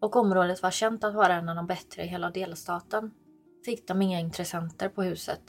och 0.00 0.16
området 0.16 0.62
var 0.62 0.70
känt 0.70 1.04
att 1.04 1.14
vara 1.14 1.34
en 1.34 1.48
av 1.48 1.56
de 1.56 1.66
bättre 1.66 2.02
i 2.02 2.06
hela 2.06 2.30
delstaten 2.30 3.10
fick 3.64 3.88
de 3.88 4.02
inga 4.02 4.20
intressenter 4.20 4.88
på 4.88 5.02
huset. 5.02 5.42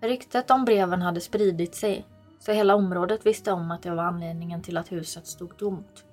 Ryktet 0.00 0.50
om 0.50 0.64
breven 0.64 1.02
hade 1.02 1.20
spridit 1.20 1.74
sig 1.74 2.06
så 2.38 2.52
hela 2.52 2.74
området 2.74 3.26
visste 3.26 3.52
om 3.52 3.70
att 3.70 3.82
det 3.82 3.90
var 3.90 4.04
anledningen 4.04 4.62
till 4.62 4.76
att 4.76 4.92
huset 4.92 5.26
stod 5.26 5.58
tomt. 5.58 6.05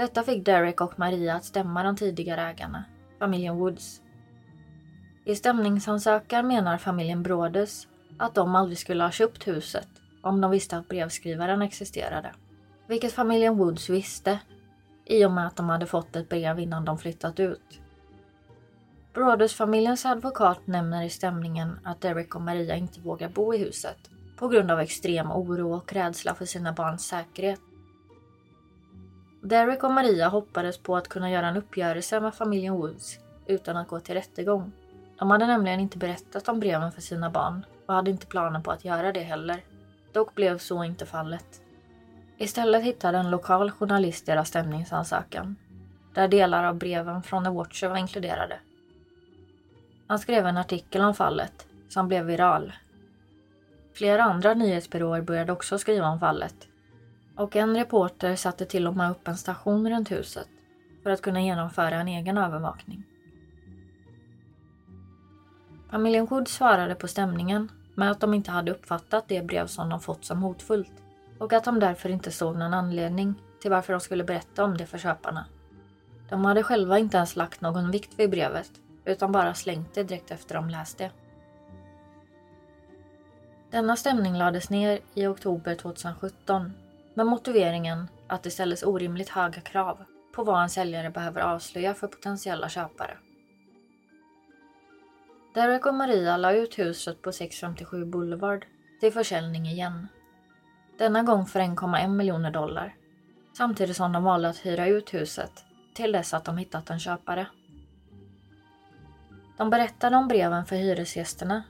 Detta 0.00 0.22
fick 0.22 0.44
Derek 0.44 0.80
och 0.80 0.98
Maria 0.98 1.34
att 1.34 1.44
stämma 1.44 1.82
de 1.82 1.96
tidigare 1.96 2.42
ägarna, 2.42 2.84
familjen 3.18 3.56
Woods. 3.56 4.00
I 5.24 5.34
stämningsansökan 5.36 6.46
menar 6.46 6.78
familjen 6.78 7.22
Brodes 7.22 7.88
att 8.18 8.34
de 8.34 8.54
aldrig 8.54 8.78
skulle 8.78 9.04
ha 9.04 9.10
köpt 9.10 9.48
huset 9.48 9.88
om 10.22 10.40
de 10.40 10.50
visste 10.50 10.76
att 10.76 10.88
brevskrivaren 10.88 11.62
existerade. 11.62 12.32
Vilket 12.86 13.12
familjen 13.12 13.58
Woods 13.58 13.88
visste 13.88 14.38
i 15.04 15.24
och 15.24 15.32
med 15.32 15.46
att 15.46 15.56
de 15.56 15.68
hade 15.68 15.86
fått 15.86 16.16
ett 16.16 16.28
brev 16.28 16.58
innan 16.58 16.84
de 16.84 16.98
flyttat 16.98 17.40
ut. 17.40 17.80
Brodes-familjens 19.14 20.06
advokat 20.06 20.66
nämner 20.66 21.02
i 21.02 21.10
stämningen 21.10 21.78
att 21.84 22.00
Derek 22.00 22.34
och 22.34 22.42
Maria 22.42 22.76
inte 22.76 23.00
vågar 23.00 23.28
bo 23.28 23.54
i 23.54 23.58
huset 23.58 23.98
på 24.38 24.48
grund 24.48 24.70
av 24.70 24.80
extrem 24.80 25.32
oro 25.32 25.74
och 25.74 25.92
rädsla 25.92 26.34
för 26.34 26.44
sina 26.44 26.72
barns 26.72 27.06
säkerhet. 27.06 27.60
Derek 29.42 29.84
och 29.84 29.92
Maria 29.92 30.28
hoppades 30.28 30.78
på 30.78 30.96
att 30.96 31.08
kunna 31.08 31.30
göra 31.30 31.48
en 31.48 31.56
uppgörelse 31.56 32.20
med 32.20 32.34
familjen 32.34 32.74
Woods 32.74 33.18
utan 33.46 33.76
att 33.76 33.88
gå 33.88 34.00
till 34.00 34.14
rättegång. 34.14 34.72
De 35.18 35.30
hade 35.30 35.46
nämligen 35.46 35.80
inte 35.80 35.98
berättat 35.98 36.48
om 36.48 36.60
breven 36.60 36.92
för 36.92 37.00
sina 37.00 37.30
barn 37.30 37.66
och 37.86 37.94
hade 37.94 38.10
inte 38.10 38.26
planer 38.26 38.60
på 38.60 38.70
att 38.70 38.84
göra 38.84 39.12
det 39.12 39.20
heller. 39.20 39.64
Dock 40.12 40.34
blev 40.34 40.58
så 40.58 40.84
inte 40.84 41.06
fallet. 41.06 41.60
Istället 42.38 42.82
hittade 42.82 43.18
en 43.18 43.30
lokal 43.30 43.70
journalist 43.70 44.26
deras 44.26 44.48
stämningsansökan. 44.48 45.56
där 46.14 46.28
delar 46.28 46.64
av 46.64 46.74
breven 46.74 47.22
från 47.22 47.44
The 47.44 47.50
Watcher 47.50 47.88
var 47.88 47.96
inkluderade. 47.96 48.58
Han 50.06 50.18
skrev 50.18 50.46
en 50.46 50.56
artikel 50.56 51.02
om 51.02 51.14
fallet 51.14 51.66
som 51.88 52.08
blev 52.08 52.24
viral. 52.24 52.72
Flera 53.94 54.22
andra 54.22 54.54
nyhetsbyråer 54.54 55.20
började 55.20 55.52
också 55.52 55.78
skriva 55.78 56.08
om 56.08 56.20
fallet 56.20 56.69
och 57.40 57.56
en 57.56 57.76
reporter 57.76 58.36
satte 58.36 58.66
till 58.66 58.86
och 58.86 58.96
med 58.96 59.10
upp 59.10 59.28
en 59.28 59.36
station 59.36 59.90
runt 59.90 60.10
huset 60.10 60.48
för 61.02 61.10
att 61.10 61.22
kunna 61.22 61.40
genomföra 61.40 61.94
en 61.94 62.08
egen 62.08 62.38
övervakning. 62.38 63.04
Familjen 65.90 66.26
Wood 66.26 66.48
svarade 66.48 66.94
på 66.94 67.08
stämningen 67.08 67.72
med 67.94 68.10
att 68.10 68.20
de 68.20 68.34
inte 68.34 68.50
hade 68.50 68.72
uppfattat 68.72 69.28
det 69.28 69.42
brev 69.42 69.66
som 69.66 69.88
de 69.88 70.00
fått 70.00 70.24
som 70.24 70.42
hotfullt 70.42 70.92
och 71.38 71.52
att 71.52 71.64
de 71.64 71.80
därför 71.80 72.08
inte 72.08 72.30
såg 72.30 72.56
någon 72.56 72.74
anledning 72.74 73.34
till 73.60 73.70
varför 73.70 73.92
de 73.92 74.00
skulle 74.00 74.24
berätta 74.24 74.64
om 74.64 74.76
det 74.76 74.86
för 74.86 74.98
köparna. 74.98 75.46
De 76.28 76.44
hade 76.44 76.62
själva 76.62 76.98
inte 76.98 77.16
ens 77.16 77.36
lagt 77.36 77.60
någon 77.60 77.90
vikt 77.90 78.18
vid 78.18 78.30
brevet 78.30 78.70
utan 79.04 79.32
bara 79.32 79.54
slängt 79.54 79.94
det 79.94 80.02
direkt 80.02 80.30
efter 80.30 80.54
de 80.54 80.68
läst 80.68 80.98
det. 80.98 81.10
Denna 83.70 83.96
stämning 83.96 84.34
lades 84.38 84.70
ner 84.70 84.98
i 85.14 85.26
oktober 85.26 85.74
2017 85.74 86.72
med 87.20 87.26
motiveringen 87.26 88.08
att 88.26 88.42
det 88.42 88.50
ställdes 88.50 88.82
orimligt 88.82 89.28
höga 89.28 89.60
krav 89.60 90.04
på 90.32 90.44
vad 90.44 90.62
en 90.62 90.70
säljare 90.70 91.10
behöver 91.10 91.40
avslöja 91.40 91.94
för 91.94 92.06
potentiella 92.06 92.68
köpare. 92.68 93.16
Derek 95.54 95.86
och 95.86 95.94
Maria 95.94 96.36
la 96.36 96.52
ut 96.52 96.78
huset 96.78 97.22
på 97.22 97.32
657 97.32 98.04
Boulevard 98.04 98.66
till 99.00 99.12
försäljning 99.12 99.66
igen. 99.66 100.08
Denna 100.98 101.22
gång 101.22 101.46
för 101.46 101.60
1,1 101.60 102.08
miljoner 102.08 102.50
dollar. 102.50 102.94
Samtidigt 103.56 103.96
som 103.96 104.12
de 104.12 104.24
valde 104.24 104.48
att 104.48 104.66
hyra 104.66 104.86
ut 104.86 105.14
huset 105.14 105.64
till 105.94 106.12
dess 106.12 106.34
att 106.34 106.44
de 106.44 106.58
hittat 106.58 106.90
en 106.90 107.00
köpare. 107.00 107.46
De 109.56 109.70
berättade 109.70 110.16
om 110.16 110.28
breven 110.28 110.66
för 110.66 110.76
hyresgästerna 110.76 111.62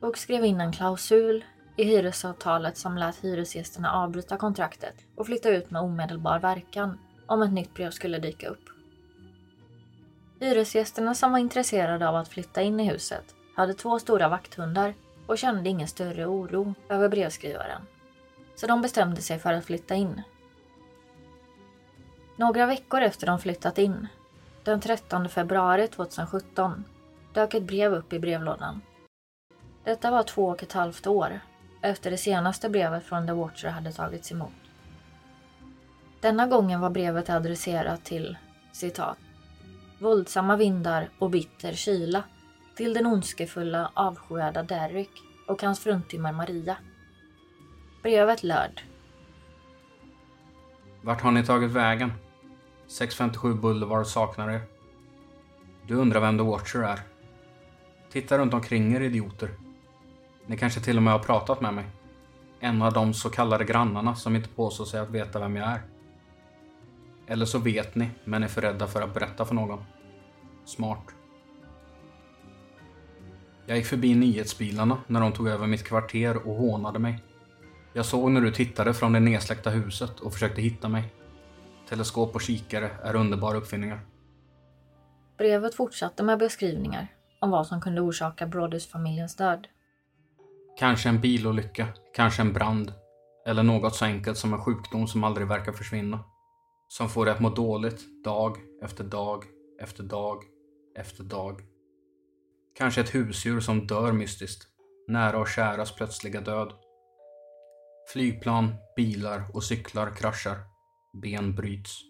och 0.00 0.18
skrev 0.18 0.44
in 0.44 0.60
en 0.60 0.72
klausul 0.72 1.44
i 1.78 1.84
hyresavtalet 1.84 2.76
som 2.76 2.98
lät 2.98 3.24
hyresgästerna 3.24 3.92
avbryta 3.92 4.36
kontraktet 4.36 4.94
och 5.16 5.26
flytta 5.26 5.50
ut 5.50 5.70
med 5.70 5.82
omedelbar 5.82 6.38
verkan 6.38 6.98
om 7.26 7.42
ett 7.42 7.52
nytt 7.52 7.74
brev 7.74 7.90
skulle 7.90 8.18
dyka 8.18 8.48
upp. 8.48 8.64
Hyresgästerna 10.40 11.14
som 11.14 11.32
var 11.32 11.38
intresserade 11.38 12.08
av 12.08 12.16
att 12.16 12.28
flytta 12.28 12.62
in 12.62 12.80
i 12.80 12.90
huset 12.90 13.34
hade 13.56 13.74
två 13.74 13.98
stora 13.98 14.28
vakthundar 14.28 14.94
och 15.26 15.38
kände 15.38 15.70
ingen 15.70 15.88
större 15.88 16.26
oro 16.26 16.74
över 16.88 17.08
brevskrivaren. 17.08 17.82
Så 18.56 18.66
de 18.66 18.82
bestämde 18.82 19.22
sig 19.22 19.38
för 19.38 19.52
att 19.52 19.64
flytta 19.64 19.94
in. 19.94 20.22
Några 22.36 22.66
veckor 22.66 23.00
efter 23.00 23.26
de 23.26 23.38
flyttat 23.38 23.78
in, 23.78 24.06
den 24.64 24.80
13 24.80 25.28
februari 25.28 25.88
2017, 25.88 26.84
dök 27.34 27.54
ett 27.54 27.62
brev 27.62 27.94
upp 27.94 28.12
i 28.12 28.18
brevlådan. 28.18 28.80
Detta 29.84 30.10
var 30.10 30.22
två 30.22 30.48
och 30.48 30.62
ett 30.62 30.72
halvt 30.72 31.06
år 31.06 31.40
efter 31.82 32.10
det 32.10 32.18
senaste 32.18 32.68
brevet 32.68 33.04
från 33.04 33.26
The 33.26 33.32
Watcher 33.32 33.68
hade 33.68 33.92
tagits 33.92 34.32
emot. 34.32 34.52
Denna 36.20 36.46
gången 36.46 36.80
var 36.80 36.90
brevet 36.90 37.30
adresserat 37.30 38.04
till 38.04 38.36
citat 38.72 39.18
våldsamma 39.98 40.56
vindar 40.56 41.08
och 41.18 41.30
bitter 41.30 41.72
kyla 41.72 42.22
till 42.76 42.94
den 42.94 43.06
ondskefulla 43.06 43.90
avskyvärda 43.94 44.62
Derrick 44.62 45.10
och 45.46 45.62
hans 45.62 45.80
fruntimmer 45.80 46.32
Maria. 46.32 46.76
Brevet 48.02 48.42
löd. 48.42 48.80
Vart 51.02 51.20
har 51.20 51.30
ni 51.30 51.44
tagit 51.44 51.70
vägen? 51.70 52.12
657 52.86 53.54
Boulevard 53.54 54.06
saknar 54.06 54.50
er. 54.50 54.60
Du 55.86 55.94
undrar 55.94 56.20
vem 56.20 56.38
The 56.38 56.44
Watcher 56.44 56.78
är? 56.78 57.00
Titta 58.10 58.38
runt 58.38 58.54
omkring 58.54 58.94
er 58.94 59.00
idioter. 59.00 59.50
Ni 60.48 60.56
kanske 60.56 60.80
till 60.80 60.96
och 60.96 61.02
med 61.02 61.12
har 61.12 61.20
pratat 61.20 61.60
med 61.60 61.74
mig. 61.74 61.84
En 62.60 62.82
av 62.82 62.92
de 62.92 63.14
så 63.14 63.30
kallade 63.30 63.64
grannarna 63.64 64.14
som 64.14 64.36
inte 64.36 64.48
påstår 64.48 64.84
sig 64.84 65.00
att 65.00 65.10
veta 65.10 65.38
vem 65.38 65.56
jag 65.56 65.68
är. 65.68 65.82
Eller 67.26 67.46
så 67.46 67.58
vet 67.58 67.94
ni, 67.94 68.10
men 68.24 68.42
är 68.42 68.48
för 68.48 68.60
rädda 68.60 68.86
för 68.86 69.02
att 69.02 69.14
berätta 69.14 69.44
för 69.44 69.54
någon. 69.54 69.84
Smart. 70.64 71.04
Jag 73.66 73.76
gick 73.76 73.86
förbi 73.86 74.14
nyhetsbilarna 74.14 74.98
när 75.06 75.20
de 75.20 75.32
tog 75.32 75.48
över 75.48 75.66
mitt 75.66 75.84
kvarter 75.84 76.48
och 76.48 76.54
hånade 76.54 76.98
mig. 76.98 77.22
Jag 77.92 78.06
såg 78.06 78.30
när 78.30 78.40
du 78.40 78.52
tittade 78.52 78.94
från 78.94 79.12
det 79.12 79.20
nedsläckta 79.20 79.70
huset 79.70 80.20
och 80.20 80.32
försökte 80.32 80.62
hitta 80.62 80.88
mig. 80.88 81.14
Teleskop 81.88 82.34
och 82.34 82.42
kikare 82.42 82.90
är 83.02 83.16
underbara 83.16 83.56
uppfinningar. 83.56 84.00
Brevet 85.38 85.74
fortsatte 85.74 86.22
med 86.22 86.38
beskrivningar 86.38 87.08
om 87.40 87.50
vad 87.50 87.66
som 87.66 87.80
kunde 87.80 88.00
orsaka 88.00 88.46
Brodus-familjens 88.46 89.36
död. 89.36 89.66
Kanske 90.78 91.08
en 91.08 91.20
bilolycka, 91.20 91.88
kanske 92.14 92.42
en 92.42 92.52
brand. 92.52 92.92
Eller 93.46 93.62
något 93.62 93.94
så 93.94 94.04
enkelt 94.04 94.38
som 94.38 94.52
en 94.52 94.64
sjukdom 94.64 95.06
som 95.06 95.24
aldrig 95.24 95.48
verkar 95.48 95.72
försvinna. 95.72 96.24
Som 96.88 97.08
får 97.08 97.24
dig 97.24 97.34
att 97.34 97.40
må 97.40 97.50
dåligt 97.50 98.24
dag 98.24 98.56
efter 98.82 99.04
dag 99.04 99.44
efter 99.80 100.02
dag 100.02 100.44
efter 100.94 101.24
dag. 101.24 101.60
Kanske 102.74 103.00
ett 103.00 103.14
husdjur 103.14 103.60
som 103.60 103.86
dör 103.86 104.12
mystiskt. 104.12 104.66
Nära 105.08 105.38
och 105.38 105.48
käras 105.48 105.94
plötsliga 105.94 106.40
död. 106.40 106.72
Flygplan, 108.12 108.74
bilar 108.96 109.42
och 109.54 109.64
cyklar 109.64 110.16
kraschar. 110.16 110.56
Ben 111.22 111.54
bryts. 111.54 112.00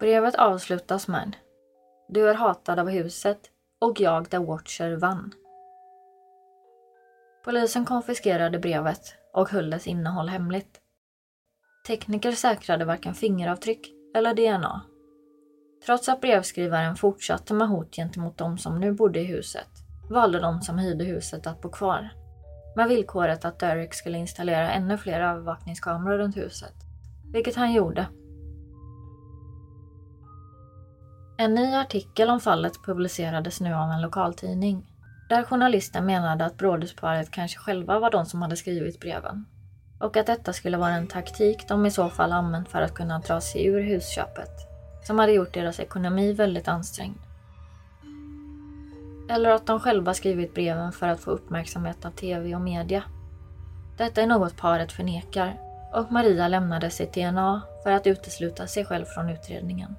Brevet 0.00 0.34
avslutas 0.34 1.08
med 1.08 1.36
Du 2.08 2.28
är 2.28 2.34
hatad 2.34 2.78
av 2.78 2.88
huset 2.88 3.38
och 3.80 4.00
jag, 4.00 4.30
The 4.30 4.38
Watcher, 4.38 4.96
vann. 4.96 5.34
Polisen 7.44 7.84
konfiskerade 7.84 8.58
brevet 8.58 9.14
och 9.32 9.50
höll 9.50 9.70
dess 9.70 9.86
innehåll 9.86 10.28
hemligt. 10.28 10.80
Tekniker 11.86 12.32
säkrade 12.32 12.84
varken 12.84 13.14
fingeravtryck 13.14 13.92
eller 14.16 14.34
DNA. 14.34 14.82
Trots 15.86 16.08
att 16.08 16.20
brevskrivaren 16.20 16.96
fortsatte 16.96 17.54
med 17.54 17.68
hot 17.68 17.96
gentemot 17.96 18.38
de 18.38 18.58
som 18.58 18.80
nu 18.80 18.92
bodde 18.92 19.20
i 19.20 19.24
huset 19.24 19.68
valde 20.10 20.40
de 20.40 20.60
som 20.60 20.78
hyrde 20.78 21.04
huset 21.04 21.46
att 21.46 21.60
bo 21.60 21.68
kvar. 21.68 22.10
Med 22.76 22.88
villkoret 22.88 23.44
att 23.44 23.58
Derek 23.58 23.94
skulle 23.94 24.18
installera 24.18 24.70
ännu 24.70 24.98
fler 24.98 25.20
övervakningskameror 25.20 26.18
runt 26.18 26.36
huset. 26.36 26.74
Vilket 27.32 27.56
han 27.56 27.72
gjorde. 27.72 28.06
En 31.38 31.54
ny 31.54 31.74
artikel 31.74 32.30
om 32.30 32.40
fallet 32.40 32.72
publicerades 32.86 33.60
nu 33.60 33.74
av 33.74 33.90
en 33.90 34.02
lokaltidning. 34.02 34.93
Där 35.34 35.44
journalisten 35.44 36.06
menade 36.06 36.44
att 36.44 36.58
brådesparet 36.58 37.30
kanske 37.30 37.58
själva 37.58 37.98
var 37.98 38.10
de 38.10 38.26
som 38.26 38.42
hade 38.42 38.56
skrivit 38.56 39.00
breven. 39.00 39.44
Och 39.98 40.16
att 40.16 40.26
detta 40.26 40.52
skulle 40.52 40.76
vara 40.76 40.90
en 40.90 41.06
taktik 41.06 41.68
de 41.68 41.86
i 41.86 41.90
så 41.90 42.08
fall 42.08 42.32
använt 42.32 42.68
för 42.68 42.82
att 42.82 42.94
kunna 42.94 43.18
dra 43.18 43.40
sig 43.40 43.66
ur 43.66 43.82
husköpet. 43.82 44.50
Som 45.06 45.18
hade 45.18 45.32
gjort 45.32 45.54
deras 45.54 45.80
ekonomi 45.80 46.32
väldigt 46.32 46.68
ansträngd. 46.68 47.18
Eller 49.30 49.50
att 49.50 49.66
de 49.66 49.80
själva 49.80 50.14
skrivit 50.14 50.54
breven 50.54 50.92
för 50.92 51.08
att 51.08 51.20
få 51.20 51.30
uppmärksamhet 51.30 52.04
av 52.04 52.10
TV 52.10 52.54
och 52.54 52.60
media. 52.60 53.02
Detta 53.96 54.22
är 54.22 54.26
något 54.26 54.56
paret 54.56 54.92
förnekar 54.92 55.56
och 55.92 56.12
Maria 56.12 56.48
lämnade 56.48 56.90
sitt 56.90 57.14
DNA 57.14 57.62
för 57.82 57.90
att 57.90 58.06
utesluta 58.06 58.66
sig 58.66 58.84
själv 58.84 59.04
från 59.04 59.30
utredningen. 59.30 59.96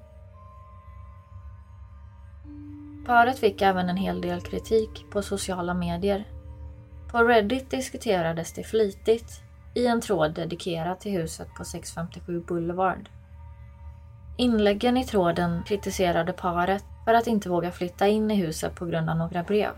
Paret 3.06 3.38
fick 3.38 3.62
även 3.62 3.88
en 3.88 3.96
hel 3.96 4.20
del 4.20 4.40
kritik 4.40 5.04
på 5.10 5.22
sociala 5.22 5.74
medier. 5.74 6.24
På 7.10 7.22
Reddit 7.22 7.70
diskuterades 7.70 8.52
det 8.52 8.62
flitigt 8.62 9.42
i 9.74 9.86
en 9.86 10.00
tråd 10.00 10.34
dedikerad 10.34 11.00
till 11.00 11.12
huset 11.12 11.48
på 11.54 11.64
657 11.64 12.40
Boulevard. 12.40 13.08
Inläggen 14.36 14.96
i 14.96 15.04
tråden 15.04 15.62
kritiserade 15.66 16.32
paret 16.32 16.84
för 17.04 17.14
att 17.14 17.26
inte 17.26 17.48
våga 17.48 17.72
flytta 17.72 18.06
in 18.06 18.30
i 18.30 18.34
huset 18.34 18.74
på 18.74 18.86
grund 18.86 19.10
av 19.10 19.16
några 19.16 19.42
brev. 19.42 19.72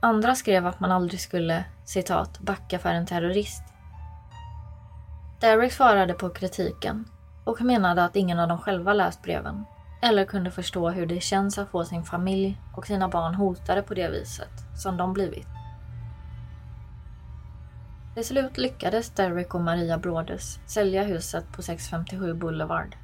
Andra 0.00 0.34
skrev 0.34 0.66
att 0.66 0.80
man 0.80 0.92
aldrig 0.92 1.20
skulle 1.20 1.64
citat, 1.84 2.38
”backa 2.38 2.78
för 2.78 2.90
en 2.90 3.06
terrorist”. 3.06 3.62
Derek 5.40 5.72
svarade 5.72 6.14
på 6.14 6.28
kritiken 6.28 7.04
och 7.44 7.60
menade 7.60 8.04
att 8.04 8.16
ingen 8.16 8.38
av 8.38 8.48
dem 8.48 8.58
själva 8.58 8.92
läst 8.92 9.22
breven 9.22 9.64
eller 10.02 10.24
kunde 10.24 10.50
förstå 10.50 10.90
hur 10.90 11.06
det 11.06 11.20
känns 11.20 11.58
att 11.58 11.70
få 11.70 11.84
sin 11.84 12.04
familj 12.04 12.60
och 12.76 12.86
sina 12.86 13.08
barn 13.08 13.34
hotade 13.34 13.82
på 13.82 13.94
det 13.94 14.08
viset 14.08 14.50
som 14.82 14.96
de 14.96 15.12
blivit. 15.12 15.46
Till 18.14 18.24
slut 18.24 18.58
lyckades 18.58 19.10
Derek 19.10 19.54
och 19.54 19.60
Maria 19.60 19.98
Brodes 19.98 20.58
sälja 20.66 21.02
huset 21.02 21.52
på 21.52 21.62
657 21.62 22.34
Boulevard 22.34 22.96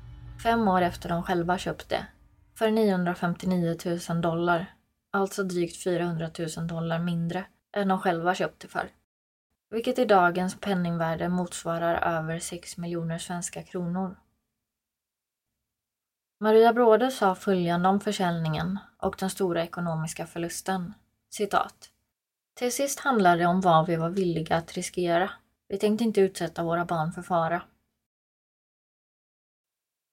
fem 0.45 0.69
år 0.69 0.83
efter 0.83 1.09
de 1.09 1.23
själva 1.23 1.59
köpt 1.59 1.89
det 1.89 2.07
för 2.59 2.71
959 2.71 3.77
000 4.09 4.21
dollar, 4.21 4.75
alltså 5.13 5.45
drygt 5.45 5.85
400 5.85 6.31
000 6.57 6.67
dollar 6.67 6.99
mindre 6.99 7.45
än 7.77 7.89
de 7.89 7.99
själva 7.99 8.35
köpt 8.35 8.61
det 8.61 8.69
för. 8.69 8.89
Vilket 9.71 9.99
i 9.99 10.05
dagens 10.05 10.61
penningvärde 10.61 11.29
motsvarar 11.29 12.19
över 12.19 12.39
6 12.39 12.77
miljoner 12.77 13.19
svenska 13.19 13.63
kronor. 13.63 14.17
Maria 16.45 16.73
Bråde 16.73 17.11
sa 17.11 17.35
följande 17.35 17.89
om 17.89 18.01
försäljningen 18.01 18.79
och 18.99 19.17
den 19.19 19.31
stora 19.31 19.63
ekonomiska 19.63 20.27
förlusten. 20.27 20.95
Citat. 21.31 21.91
Till 22.55 22.73
sist 22.73 23.01
handlade 23.01 23.37
det 23.37 23.47
om 23.47 23.61
vad 23.61 23.87
vi 23.87 23.97
var 23.97 24.11
villiga 24.11 24.57
att 24.57 24.73
riskera. 24.73 25.31
Vi 25.69 25.79
tänkte 25.79 26.05
inte 26.05 26.21
utsätta 26.21 26.63
våra 26.63 26.85
barn 26.85 27.13
för 27.13 27.23
fara. 27.23 27.63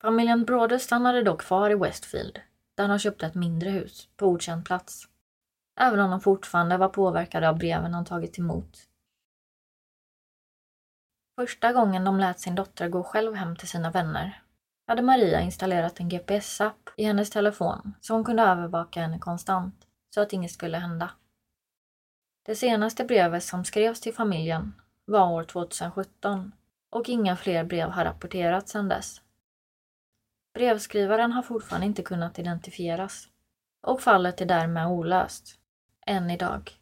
Familjen 0.01 0.45
Bråde 0.45 0.79
stannade 0.79 1.23
dock 1.23 1.41
kvar 1.41 1.69
i 1.69 1.75
Westfield, 1.75 2.39
där 2.75 2.87
de 2.87 2.99
köpte 2.99 3.25
ett 3.25 3.35
mindre 3.35 3.69
hus 3.69 4.09
på 4.17 4.25
okänd 4.25 4.65
plats. 4.65 5.07
Även 5.79 5.99
om 5.99 6.11
de 6.11 6.21
fortfarande 6.21 6.77
var 6.77 6.89
påverkade 6.89 7.49
av 7.49 7.57
breven 7.57 7.91
de 7.91 8.05
tagit 8.05 8.39
emot. 8.39 8.77
Första 11.35 11.73
gången 11.73 12.03
de 12.03 12.19
lät 12.19 12.39
sin 12.39 12.55
dotter 12.55 12.89
gå 12.89 13.03
själv 13.03 13.35
hem 13.35 13.55
till 13.55 13.67
sina 13.67 13.91
vänner 13.91 14.41
hade 14.87 15.01
Maria 15.01 15.41
installerat 15.41 15.99
en 15.99 16.09
GPS-app 16.09 16.89
i 16.97 17.03
hennes 17.03 17.29
telefon 17.29 17.93
så 18.01 18.13
hon 18.13 18.23
kunde 18.23 18.43
övervaka 18.43 19.01
henne 19.01 19.19
konstant 19.19 19.87
så 20.15 20.21
att 20.21 20.33
inget 20.33 20.51
skulle 20.51 20.77
hända. 20.77 21.11
Det 22.45 22.55
senaste 22.55 23.03
brevet 23.03 23.43
som 23.43 23.65
skrevs 23.65 24.01
till 24.01 24.13
familjen 24.13 24.73
var 25.05 25.31
år 25.31 25.43
2017 25.43 26.51
och 26.89 27.09
inga 27.09 27.35
fler 27.35 27.63
brev 27.63 27.89
har 27.89 28.05
rapporterats 28.05 28.71
sedan 28.71 28.89
dess. 28.89 29.21
Brevskrivaren 30.53 31.31
har 31.31 31.41
fortfarande 31.41 31.87
inte 31.87 32.03
kunnat 32.03 32.39
identifieras 32.39 33.27
och 33.81 34.01
fallet 34.01 34.41
är 34.41 34.45
därmed 34.45 34.87
olöst, 34.87 35.59
än 36.07 36.29
idag. 36.29 36.80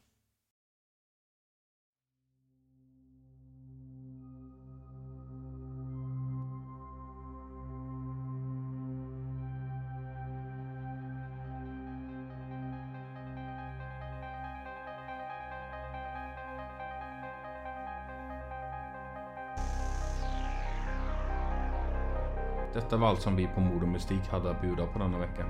Detta 22.89 23.01
var 23.01 23.07
allt 23.07 23.21
som 23.21 23.35
vi 23.35 23.47
på 23.47 23.61
Mord 23.61 23.83
och 23.83 23.87
Mystik 23.89 24.27
hade 24.29 24.51
att 24.51 24.61
bjuda 24.61 24.85
på 24.85 24.99
denna 24.99 25.17
vecka. 25.17 25.45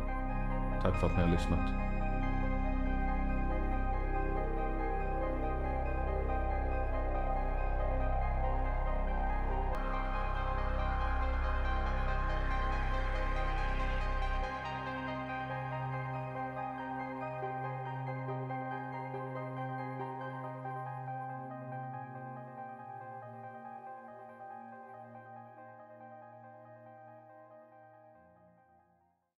Tack 0.82 0.99
för 0.99 1.08
att 1.08 1.17
ni 1.17 1.23
har 1.23 1.32
lyssnat. 1.32 1.88